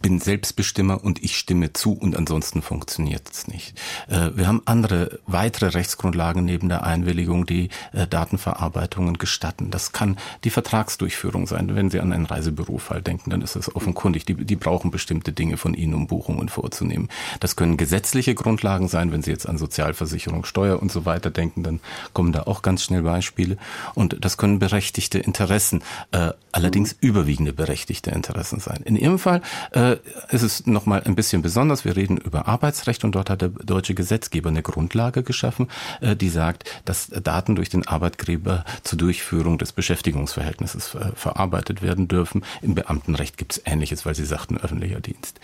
[0.00, 3.78] bin Selbstbestimmer und ich stimme zu und ansonsten funktioniert es nicht.
[4.08, 9.70] Äh, wir haben andere, weitere Rechtsgrundlagen neben der Einwilligung, die äh, Datenverarbeitungen gestatten.
[9.70, 11.74] Das kann die Vertragsdurchführung sein.
[11.74, 14.26] Wenn Sie an einen Reisebürofall denken, dann ist das offenkundig.
[14.26, 17.08] Die, die brauchen bestimmte Dinge von Ihnen, um Buchungen vorzunehmen.
[17.40, 19.12] Das können gesetzliche Grundlagen sein.
[19.12, 21.80] Wenn Sie jetzt an Sozialversicherung, Steuer und so weiter denken, dann
[22.12, 23.56] kommen da auch ganz schnell Beispiele.
[23.94, 25.82] Und das können berechtigte Interessen,
[26.12, 28.82] äh, allerdings überwiegende berechtigte Interessen sein.
[28.84, 29.40] In Ihrem Fall
[29.72, 29.98] äh, äh,
[30.30, 31.84] ist es nochmal ein bisschen besonders.
[31.84, 35.68] Wir reden über Arbeitsrecht und dort hat der deutsche Gesetzgeber eine Grundlage geschaffen,
[36.00, 42.08] äh, die sagt, dass Daten durch den Arbeitgeber zur Durchführung des Beschäftigungsverhältnisses äh, verarbeitet werden
[42.08, 42.44] dürfen.
[42.62, 45.40] Im Beamtenrecht gibt es Ähnliches, weil Sie sagten öffentlicher Dienst.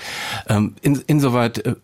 [0.49, 1.77] Ähm, in, insoweit äh,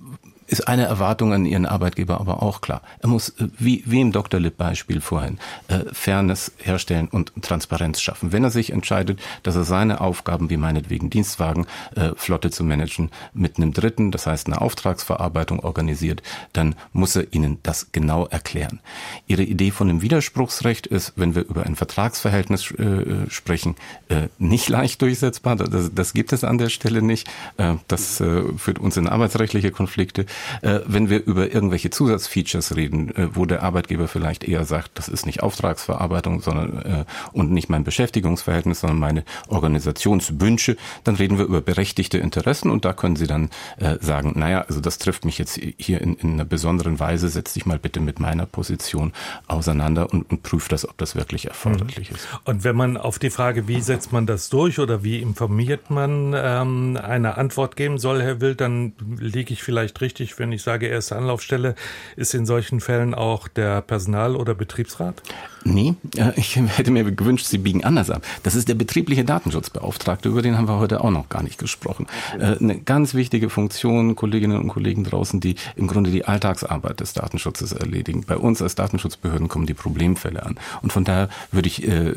[0.49, 2.81] ist eine Erwartung an Ihren Arbeitgeber aber auch klar.
[3.01, 4.41] Er muss, äh, wie, wie im Dr.
[4.41, 5.39] Lipp-Beispiel vorhin,
[5.69, 8.33] äh, Fairness herstellen und Transparenz schaffen.
[8.33, 13.59] Wenn er sich entscheidet, dass er seine Aufgaben, wie meinetwegen Dienstwagenflotte äh, zu managen, mit
[13.59, 16.23] einem Dritten, das heißt eine Auftragsverarbeitung organisiert,
[16.55, 18.81] dann muss er Ihnen das genau erklären.
[19.27, 22.73] Ihre Idee von einem Widerspruchsrecht ist, wenn wir über ein Vertragsverhältnis
[23.29, 23.77] sprechen,
[24.39, 25.57] nicht leicht durchsetzbar.
[25.57, 27.29] Das, das, gibt es an der Stelle nicht.
[27.89, 30.27] Das führt uns in arbeitsrechtliche Konflikte.
[30.63, 35.09] Äh, wenn wir über irgendwelche Zusatzfeatures reden, äh, wo der Arbeitgeber vielleicht eher sagt, das
[35.09, 41.45] ist nicht Auftragsverarbeitung, sondern äh, und nicht mein Beschäftigungsverhältnis, sondern meine Organisationswünsche, dann reden wir
[41.45, 45.39] über berechtigte Interessen und da können Sie dann äh, sagen, naja, also das trifft mich
[45.39, 49.13] jetzt hier in, in einer besonderen Weise, setz dich mal bitte mit meiner Position
[49.47, 52.17] auseinander und, und prüf das, ob das wirklich erforderlich mhm.
[52.17, 52.29] ist.
[52.45, 56.35] Und wenn man auf die Frage, wie setzt man das durch oder wie informiert man
[56.37, 60.63] ähm, eine Antwort geben soll, Herr Wild, dann liege ich vielleicht richtig wichtig, wenn ich
[60.63, 61.75] sage erste Anlaufstelle,
[62.17, 65.23] ist in solchen Fällen auch der Personal- oder Betriebsrat?
[65.65, 65.95] Nee,
[66.37, 68.23] ich hätte mir gewünscht, Sie biegen anders ab.
[68.43, 72.07] Das ist der betriebliche Datenschutzbeauftragte, über den haben wir heute auch noch gar nicht gesprochen.
[72.39, 77.13] Äh, eine ganz wichtige Funktion, Kolleginnen und Kollegen draußen, die im Grunde die Alltagsarbeit des
[77.13, 78.25] Datenschutzes erledigen.
[78.27, 80.59] Bei uns als Datenschutzbehörden kommen die Problemfälle an.
[80.83, 82.15] Und von daher würde ich äh,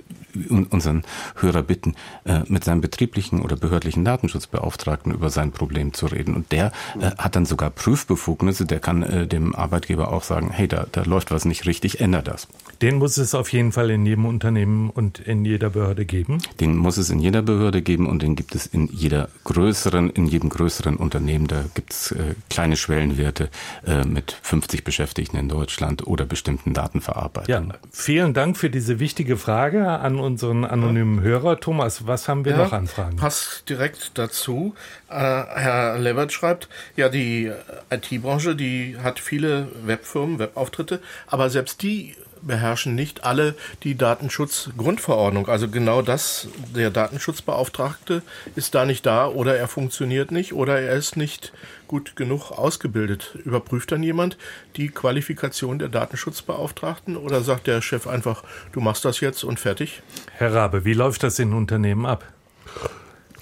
[0.49, 1.03] unseren
[1.35, 1.95] Hörer bitten,
[2.25, 6.35] äh, mit seinem betrieblichen oder behördlichen Datenschutzbeauftragten über sein Problem zu reden.
[6.35, 6.71] Und der
[7.17, 7.69] hat dann sogar
[8.05, 12.01] Prüfbefugnisse, der kann äh, dem Arbeitgeber auch sagen, hey, da, da läuft was nicht richtig,
[12.01, 12.47] ändert das.
[12.81, 16.39] Den muss es auf jeden Fall in jedem Unternehmen und in jeder Behörde geben?
[16.59, 20.25] Den muss es in jeder Behörde geben und den gibt es in jeder größeren, in
[20.25, 21.47] jedem größeren Unternehmen.
[21.47, 23.49] Da gibt es äh, kleine Schwellenwerte
[23.85, 27.69] äh, mit 50 Beschäftigten in Deutschland oder bestimmten Datenverarbeitungen.
[27.69, 31.59] Ja, vielen Dank für diese wichtige Frage an unseren anonymen Hörer.
[31.59, 33.15] Thomas, was haben wir ja, noch an Fragen?
[33.15, 34.73] Passt direkt dazu.
[35.07, 37.51] Äh, Herr Levert schreibt, ja, die
[37.91, 45.47] IT-Branche, die hat viele Webfirmen, Webauftritte, aber selbst die beherrschen nicht alle die Datenschutzgrundverordnung.
[45.47, 48.21] Also genau das, der Datenschutzbeauftragte
[48.55, 51.53] ist da nicht da oder er funktioniert nicht oder er ist nicht
[51.87, 53.37] gut genug ausgebildet.
[53.43, 54.37] Überprüft dann jemand
[54.77, 60.01] die Qualifikation der Datenschutzbeauftragten oder sagt der Chef einfach, du machst das jetzt und fertig?
[60.33, 62.23] Herr Rabe, wie läuft das in Unternehmen ab?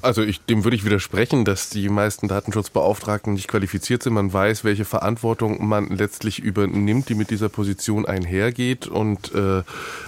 [0.02, 4.14] Also ich, dem würde ich widersprechen, dass die meisten Datenschutzbeauftragten nicht qualifiziert sind.
[4.14, 8.88] Man weiß, welche Verantwortung man letztlich übernimmt, die mit dieser Position einhergeht.
[8.88, 9.64] Und äh,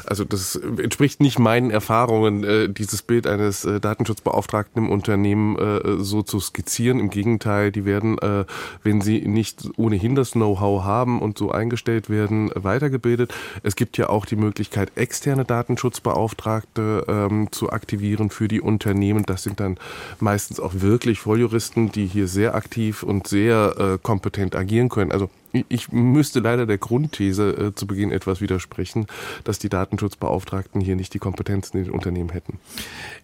[0.05, 6.01] also das entspricht nicht meinen Erfahrungen, äh, dieses Bild eines äh, Datenschutzbeauftragten im Unternehmen äh,
[6.01, 6.99] so zu skizzieren.
[6.99, 8.45] Im Gegenteil, die werden, äh,
[8.83, 13.33] wenn sie nicht ohnehin das Know-how haben und so eingestellt werden, weitergebildet.
[13.63, 19.23] Es gibt ja auch die Möglichkeit, externe Datenschutzbeauftragte ähm, zu aktivieren für die Unternehmen.
[19.25, 19.77] Das sind dann
[20.19, 25.11] meistens auch wirklich Volljuristen, die hier sehr aktiv und sehr äh, kompetent agieren können.
[25.11, 25.29] Also
[25.69, 29.07] ich müsste leider der Grundthese äh, zu Beginn etwas widersprechen,
[29.43, 32.59] dass die Datenschutzbeauftragten hier nicht die Kompetenzen in den Unternehmen hätten.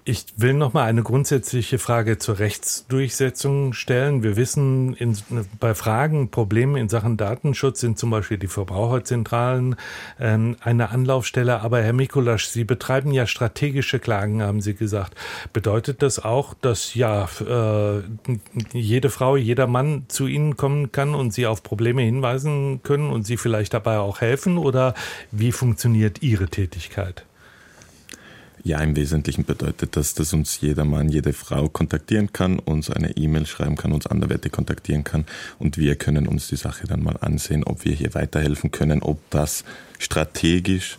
[0.03, 4.23] Ich will noch mal eine grundsätzliche Frage zur Rechtsdurchsetzung stellen.
[4.23, 5.17] Wir wissen, in,
[5.59, 9.75] bei Fragen, Problemen in Sachen Datenschutz sind zum Beispiel die Verbraucherzentralen
[10.19, 11.61] äh, eine Anlaufstelle.
[11.61, 15.15] Aber Herr Mikulasch, Sie betreiben ja strategische Klagen, haben Sie gesagt.
[15.53, 18.01] Bedeutet das auch, dass ja äh,
[18.73, 23.11] jede Frau, jeder Mann zu Ihnen kommen kann und Sie auf Probleme hin hinweisen können
[23.11, 24.57] und Sie vielleicht dabei auch helfen?
[24.57, 24.93] Oder
[25.31, 27.23] wie funktioniert Ihre Tätigkeit?
[28.63, 33.15] Ja, im Wesentlichen bedeutet das, dass uns jeder Mann, jede Frau kontaktieren kann, uns eine
[33.15, 35.25] E-Mail schreiben kann, uns anderweitig kontaktieren kann
[35.57, 39.19] und wir können uns die Sache dann mal ansehen, ob wir hier weiterhelfen können, ob
[39.29, 39.63] das
[39.99, 40.97] strategisch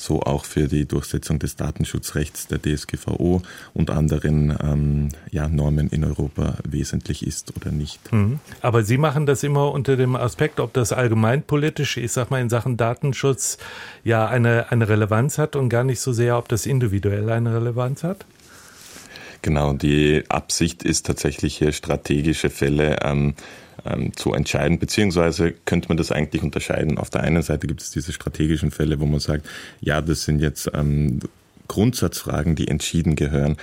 [0.00, 3.42] so auch für die Durchsetzung des Datenschutzrechts der DSGVO
[3.74, 8.12] und anderen ähm, ja, Normen in Europa wesentlich ist oder nicht.
[8.12, 8.40] Mhm.
[8.62, 12.48] Aber Sie machen das immer unter dem Aspekt, ob das allgemeinpolitisch, ich sag mal in
[12.48, 13.58] Sachen Datenschutz,
[14.02, 18.02] ja eine, eine Relevanz hat und gar nicht so sehr, ob das individuell eine Relevanz
[18.02, 18.24] hat?
[19.42, 23.34] Genau, die Absicht ist tatsächlich hier strategische Fälle ähm,
[23.84, 26.98] ähm, zu entscheiden, beziehungsweise könnte man das eigentlich unterscheiden.
[26.98, 29.46] Auf der einen Seite gibt es diese strategischen Fälle, wo man sagt,
[29.80, 31.20] ja, das sind jetzt ähm,
[31.68, 33.56] Grundsatzfragen, die entschieden gehören,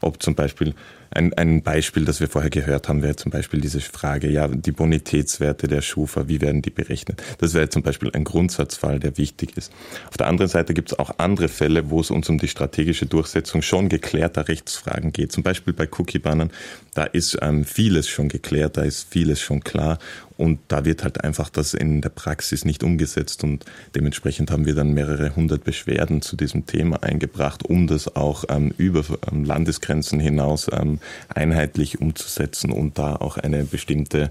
[0.00, 0.74] ob zum Beispiel
[1.14, 4.72] ein, ein Beispiel, das wir vorher gehört haben, wäre zum Beispiel diese Frage, ja, die
[4.72, 7.22] Bonitätswerte der Schufa, wie werden die berechnet?
[7.38, 9.72] Das wäre zum Beispiel ein Grundsatzfall, der wichtig ist.
[10.08, 13.06] Auf der anderen Seite gibt es auch andere Fälle, wo es uns um die strategische
[13.06, 15.32] Durchsetzung schon geklärter Rechtsfragen geht.
[15.32, 16.50] Zum Beispiel bei Cookie-Bannern,
[16.94, 19.98] da ist ähm, vieles schon geklärt, da ist vieles schon klar
[20.36, 24.74] und da wird halt einfach das in der Praxis nicht umgesetzt und dementsprechend haben wir
[24.74, 30.20] dann mehrere hundert Beschwerden zu diesem Thema eingebracht, um das auch ähm, über ähm, Landesgrenzen
[30.20, 30.98] hinaus ähm,
[31.28, 34.30] einheitlich umzusetzen und da auch eine bestimmte,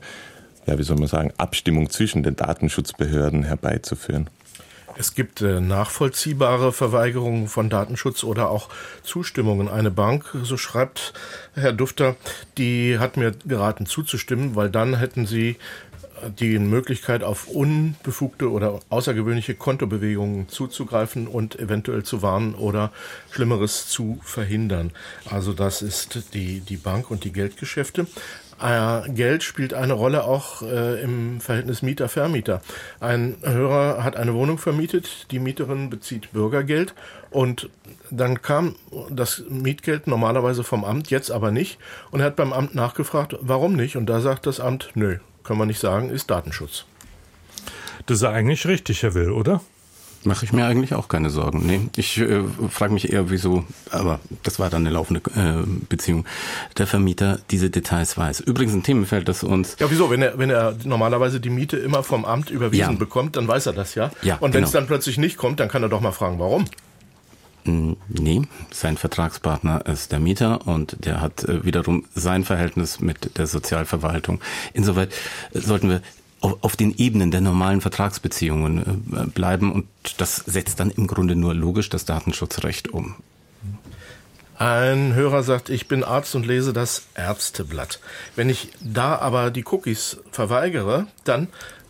[0.66, 4.30] ja, wie soll man sagen, Abstimmung zwischen den Datenschutzbehörden herbeizuführen.
[4.98, 8.70] Es gibt äh, nachvollziehbare Verweigerungen von Datenschutz oder auch
[9.04, 9.70] Zustimmungen.
[9.70, 11.14] Eine Bank, so schreibt
[11.54, 12.16] Herr Dufter,
[12.58, 15.58] die hat mir geraten zuzustimmen, weil dann hätten sie
[16.40, 22.92] die Möglichkeit, auf unbefugte oder außergewöhnliche Kontobewegungen zuzugreifen und eventuell zu warnen oder
[23.32, 24.92] Schlimmeres zu verhindern.
[25.30, 28.08] Also das ist die, die Bank und die Geldgeschäfte.
[28.62, 32.62] Äh, Geld spielt eine Rolle auch äh, im Verhältnis Mieter-Vermieter.
[33.00, 36.94] Ein Hörer hat eine Wohnung vermietet, die Mieterin bezieht Bürgergeld
[37.32, 37.70] und
[38.12, 38.76] dann kam
[39.10, 41.80] das Mietgeld normalerweise vom Amt, jetzt aber nicht.
[42.12, 43.96] Und er hat beim Amt nachgefragt, warum nicht?
[43.96, 46.86] Und da sagt das Amt, nö, kann man nicht sagen, ist Datenschutz.
[48.06, 49.62] Das ist eigentlich richtig, Herr Will, oder?
[50.24, 51.66] Mache ich mir eigentlich auch keine Sorgen.
[51.66, 56.26] Nee, ich äh, frage mich eher, wieso, aber das war dann eine laufende äh, Beziehung,
[56.78, 58.42] der Vermieter diese Details weiß.
[58.42, 59.78] Übrigens ein Themenfeld, das uns...
[59.80, 60.12] Ja, wieso?
[60.12, 63.00] Wenn er, wenn er normalerweise die Miete immer vom Amt überwiesen ja.
[63.00, 64.12] bekommt, dann weiß er das ja.
[64.22, 64.68] ja Und wenn genau.
[64.68, 66.66] es dann plötzlich nicht kommt, dann kann er doch mal fragen, warum?
[67.64, 68.42] Nee,
[68.72, 74.42] sein Vertragspartner ist der Mieter und der hat äh, wiederum sein Verhältnis mit der Sozialverwaltung.
[74.74, 75.14] Insoweit
[75.54, 76.02] äh, sollten wir
[76.42, 79.86] auf den Ebenen der normalen Vertragsbeziehungen äh, bleiben und
[80.18, 83.16] das setzt dann im Grunde nur logisch das Datenschutzrecht um.
[84.58, 88.00] Ein Hörer sagt, ich bin Arzt und lese das Ärzteblatt.
[88.36, 91.48] Wenn ich da aber die Cookies verweigere, dann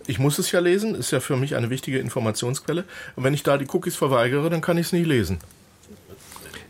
[0.08, 2.86] ich muss es ja lesen, ist ja für mich eine wichtige Informationsquelle.
[3.16, 5.40] Und wenn ich da die Cookies verweigere, dann kann ich es nie lesen.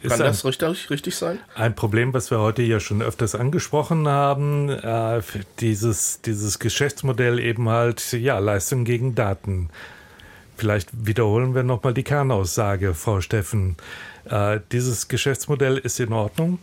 [0.04, 1.39] Kann das richtig, richtig sein?
[1.56, 5.22] Ein Problem, was wir heute ja schon öfters angesprochen haben, äh,
[5.60, 9.70] dieses, dieses Geschäftsmodell eben halt, ja, Leistung gegen Daten.
[10.58, 13.78] Vielleicht wiederholen wir nochmal die Kernaussage, Frau Steffen.
[14.30, 16.60] Äh, dieses Geschäftsmodell ist in Ordnung?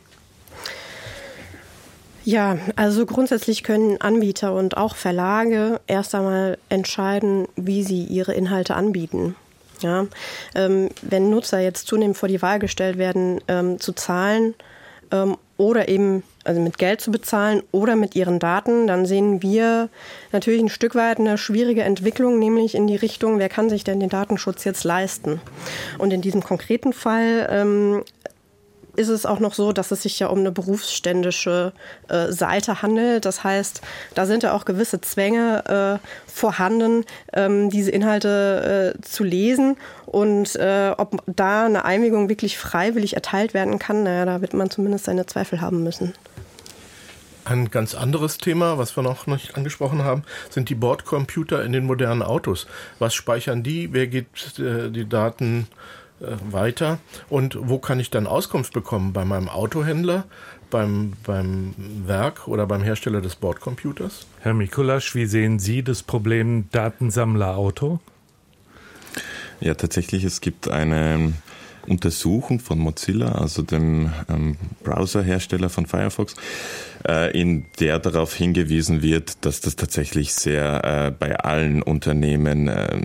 [2.25, 8.75] Ja, also grundsätzlich können Anbieter und auch Verlage erst einmal entscheiden, wie sie ihre Inhalte
[8.75, 9.35] anbieten.
[9.81, 10.07] Ja,
[10.55, 14.55] ähm, wenn Nutzer jetzt zunehmend vor die Wahl gestellt werden, ähm, zu zahlen
[15.13, 19.91] ähm, oder eben also mit Geld zu bezahlen oder mit ihren Daten, dann sehen wir
[20.33, 24.01] natürlich ein Stück weit eine schwierige Entwicklung, nämlich in die Richtung, wer kann sich denn
[24.01, 25.41] den Datenschutz jetzt leisten?
[25.99, 28.03] Und in diesem konkreten Fall ähm,
[28.99, 31.73] ist es auch noch so, dass es sich ja um eine berufsständische
[32.09, 33.25] äh, Seite handelt.
[33.25, 33.81] Das heißt,
[34.15, 39.77] da sind ja auch gewisse Zwänge äh, vorhanden, ähm, diese Inhalte äh, zu lesen.
[40.07, 44.71] Und äh, ob da eine Einwilligung wirklich freiwillig erteilt werden kann, naja, da wird man
[44.71, 46.15] zumindest seine Zweifel haben müssen.
[47.49, 51.87] Ein ganz anderes Thema, was wir noch nicht angesprochen haben, sind die Bordcomputer in den
[51.87, 52.67] modernen Autos.
[52.99, 53.95] Was speichern die?
[53.95, 55.67] Wer gibt äh, die Daten
[56.21, 56.99] äh, weiter.
[57.29, 59.13] Und wo kann ich dann Auskunft bekommen?
[59.13, 60.25] Bei meinem Autohändler,
[60.71, 61.75] beim, beim
[62.07, 64.27] Werk oder beim Hersteller des Bordcomputers?
[64.41, 68.01] Herr Mikulasch, wie sehen Sie das Problem Datensammler Auto?
[69.61, 71.33] Ja, tatsächlich, es gibt eine
[71.89, 76.35] Untersuchung von Mozilla, also dem ähm, Browserhersteller von Firefox,
[77.07, 83.01] äh, in der darauf hingewiesen wird, dass das tatsächlich sehr äh, bei allen Unternehmen äh,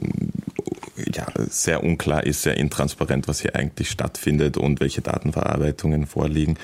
[0.95, 6.57] ja, sehr unklar ist, sehr intransparent, was hier eigentlich stattfindet und welche Datenverarbeitungen vorliegen.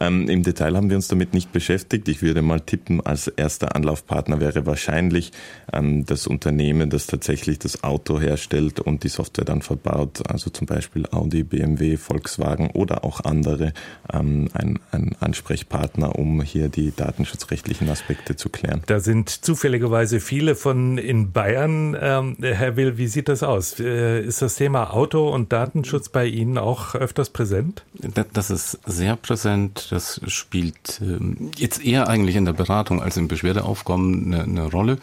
[0.00, 2.08] Ähm, Im Detail haben wir uns damit nicht beschäftigt.
[2.08, 5.32] Ich würde mal tippen, als erster Anlaufpartner wäre wahrscheinlich
[5.72, 10.66] ähm, das Unternehmen, das tatsächlich das Auto herstellt und die Software dann verbaut, also zum
[10.66, 13.72] Beispiel Audi, BMW, Volkswagen oder auch andere,
[14.12, 18.82] ähm, ein, ein Ansprechpartner, um hier die datenschutzrechtlichen Aspekte zu klären.
[18.86, 21.96] Da sind zufälligerweise viele von in Bayern.
[22.00, 23.67] Ähm, Herr Will, wie sieht das aus?
[23.78, 27.84] Äh, ist das Thema Auto und Datenschutz bei Ihnen auch öfters präsent?
[28.32, 33.28] Das ist sehr präsent das spielt ähm, jetzt eher eigentlich in der Beratung als im
[33.28, 34.98] Beschwerdeaufkommen eine, eine Rolle.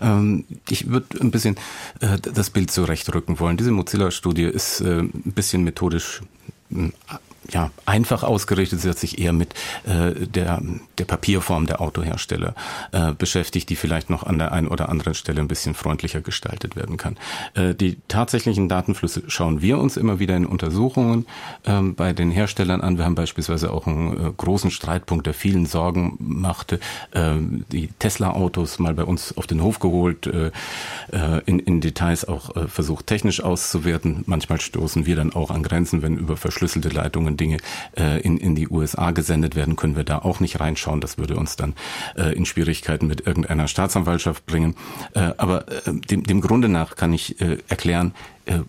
[0.00, 1.56] Ähm, ich würde ein bisschen
[2.00, 3.56] äh, das Bild zurechtrücken wollen.
[3.56, 6.22] Diese Mozilla-Studie ist äh, ein bisschen methodisch
[7.50, 10.62] ja, einfach ausgerichtet, sie hat sich eher mit äh, der,
[10.98, 12.54] der Papierform der Autohersteller
[12.92, 16.76] äh, beschäftigt, die vielleicht noch an der einen oder anderen Stelle ein bisschen freundlicher gestaltet
[16.76, 17.16] werden kann.
[17.54, 21.26] Äh, die tatsächlichen Datenflüsse schauen wir uns immer wieder in Untersuchungen
[21.64, 22.98] ähm, bei den Herstellern an.
[22.98, 26.80] Wir haben beispielsweise auch einen äh, großen Streitpunkt, der vielen Sorgen machte,
[27.12, 27.34] äh,
[27.72, 30.50] die Tesla-Autos mal bei uns auf den Hof geholt, äh,
[31.12, 34.24] äh, in, in Details auch äh, versucht technisch auszuwerten.
[34.26, 37.58] Manchmal stoßen wir dann auch an Grenzen, wenn über verschlüsselte Leitungen und Dinge
[37.96, 41.00] äh, in, in die USA gesendet werden, können wir da auch nicht reinschauen.
[41.00, 41.74] Das würde uns dann
[42.16, 44.76] äh, in Schwierigkeiten mit irgendeiner Staatsanwaltschaft bringen.
[45.14, 48.14] Äh, aber äh, dem, dem Grunde nach kann ich äh, erklären,
[48.46, 48.60] äh,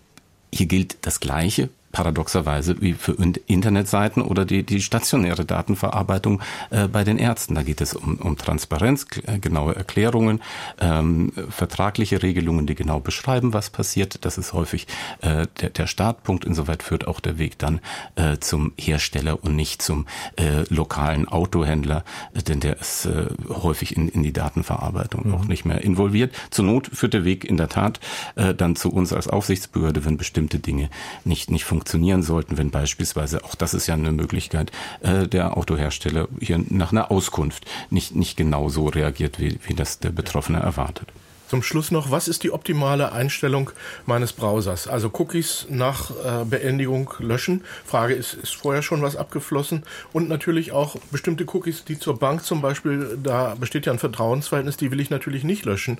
[0.52, 3.16] hier gilt das Gleiche paradoxerweise wie für
[3.46, 7.54] Internetseiten oder die, die stationäre Datenverarbeitung äh, bei den Ärzten.
[7.54, 10.42] Da geht es um, um Transparenz, äh, genaue Erklärungen,
[10.78, 14.26] ähm, vertragliche Regelungen, die genau beschreiben, was passiert.
[14.26, 14.86] Das ist häufig
[15.22, 16.44] äh, der, der Startpunkt.
[16.44, 17.80] Insoweit führt auch der Weg dann
[18.16, 20.04] äh, zum Hersteller und nicht zum
[20.36, 25.34] äh, lokalen Autohändler, äh, denn der ist äh, häufig in, in die Datenverarbeitung mhm.
[25.34, 26.34] auch nicht mehr involviert.
[26.50, 28.00] Zur Not führt der Weg in der Tat
[28.34, 30.90] äh, dann zu uns als Aufsichtsbehörde, wenn bestimmte Dinge
[31.24, 34.72] nicht, nicht funktionieren funktionieren sollten, wenn beispielsweise, auch das ist ja eine Möglichkeit,
[35.02, 40.00] äh, der Autohersteller hier nach einer Auskunft nicht, nicht genau so reagiert, wie, wie das
[40.00, 41.12] der Betroffene erwartet.
[41.46, 43.70] Zum Schluss noch, was ist die optimale Einstellung
[44.04, 44.88] meines Browsers?
[44.88, 47.62] Also Cookies nach äh, Beendigung löschen.
[47.84, 49.84] Frage ist, ist vorher schon was abgeflossen?
[50.12, 54.76] Und natürlich auch bestimmte Cookies, die zur Bank zum Beispiel, da besteht ja ein Vertrauensverhältnis,
[54.76, 55.98] die will ich natürlich nicht löschen.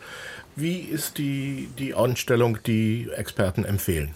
[0.57, 4.11] Wie ist die, die Einstellung, die Experten empfehlen?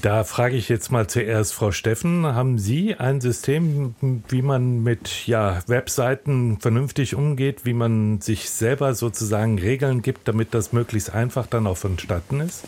[0.00, 3.96] Da frage ich jetzt mal zuerst Frau Steffen, haben Sie ein System,
[4.28, 10.54] wie man mit ja, Webseiten vernünftig umgeht, wie man sich selber sozusagen Regeln gibt, damit
[10.54, 12.64] das möglichst einfach dann auch vonstatten ist?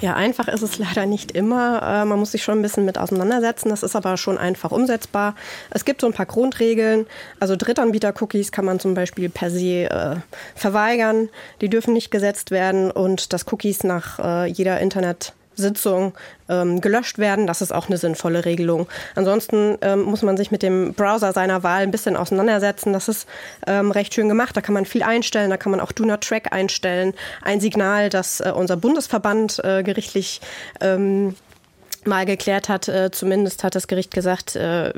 [0.00, 1.82] Ja, einfach ist es leider nicht immer.
[1.82, 3.70] Äh, man muss sich schon ein bisschen mit auseinandersetzen.
[3.70, 5.34] Das ist aber schon einfach umsetzbar.
[5.70, 7.06] Es gibt so ein paar Grundregeln.
[7.40, 10.16] Also Drittanbieter-Cookies kann man zum Beispiel per se äh,
[10.54, 11.30] verweigern.
[11.62, 15.32] Die dürfen nicht gesetzt werden und dass Cookies nach äh, jeder Internet
[15.62, 16.14] Sitzung
[16.48, 17.46] ähm, gelöscht werden.
[17.46, 18.88] Das ist auch eine sinnvolle Regelung.
[19.14, 22.92] Ansonsten ähm, muss man sich mit dem Browser seiner Wahl ein bisschen auseinandersetzen.
[22.92, 23.28] Das ist
[23.66, 24.56] ähm, recht schön gemacht.
[24.56, 25.50] Da kann man viel einstellen.
[25.50, 27.14] Da kann man auch Do Not Track einstellen.
[27.42, 30.40] Ein Signal, das äh, unser Bundesverband äh, gerichtlich
[30.80, 31.34] ähm,
[32.08, 34.92] mal geklärt hat, äh, zumindest hat das Gericht gesagt, äh,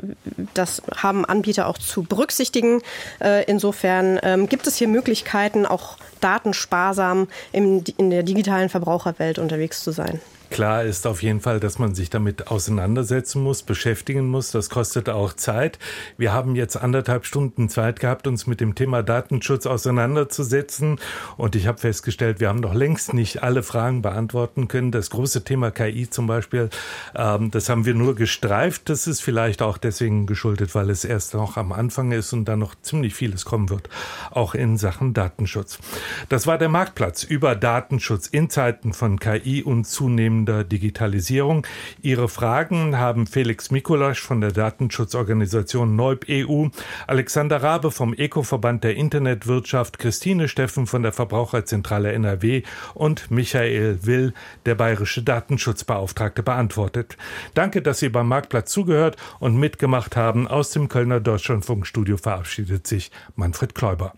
[0.53, 2.81] das haben Anbieter auch zu berücksichtigen.
[3.19, 9.83] Äh, insofern ähm, gibt es hier Möglichkeiten, auch datensparsam im, in der digitalen Verbraucherwelt unterwegs
[9.83, 10.19] zu sein.
[10.51, 14.51] Klar ist auf jeden Fall, dass man sich damit auseinandersetzen muss, beschäftigen muss.
[14.51, 15.79] Das kostet auch Zeit.
[16.17, 20.99] Wir haben jetzt anderthalb Stunden Zeit gehabt, uns mit dem Thema Datenschutz auseinanderzusetzen.
[21.37, 24.91] Und ich habe festgestellt, wir haben noch längst nicht alle Fragen beantworten können.
[24.91, 26.69] Das große Thema KI zum Beispiel,
[27.15, 28.89] ähm, das haben wir nur gestreift.
[28.89, 32.59] Das ist vielleicht auch deswegen geschuldet, weil es erst noch am Anfang ist und dann
[32.59, 33.87] noch ziemlich vieles kommen wird,
[34.31, 35.79] auch in Sachen Datenschutz.
[36.27, 41.65] Das war der Marktplatz über Datenschutz in Zeiten von KI und zunehmend zunehmender Digitalisierung.
[42.01, 46.67] Ihre Fragen haben Felix Mikulasch von der Datenschutzorganisation Neub EU,
[47.07, 52.63] Alexander Rabe vom Eco-Verband der Internetwirtschaft, Christine Steffen von der Verbraucherzentrale NRW
[52.93, 54.33] und Michael Will,
[54.65, 57.17] der bayerische Datenschutzbeauftragte, beantwortet.
[57.53, 60.47] Danke, dass Sie beim Marktplatz zugehört und mitgemacht haben.
[60.47, 64.13] Aus dem Kölner Deutschlandfunkstudio verabschiedet sich Manfred Kläuber.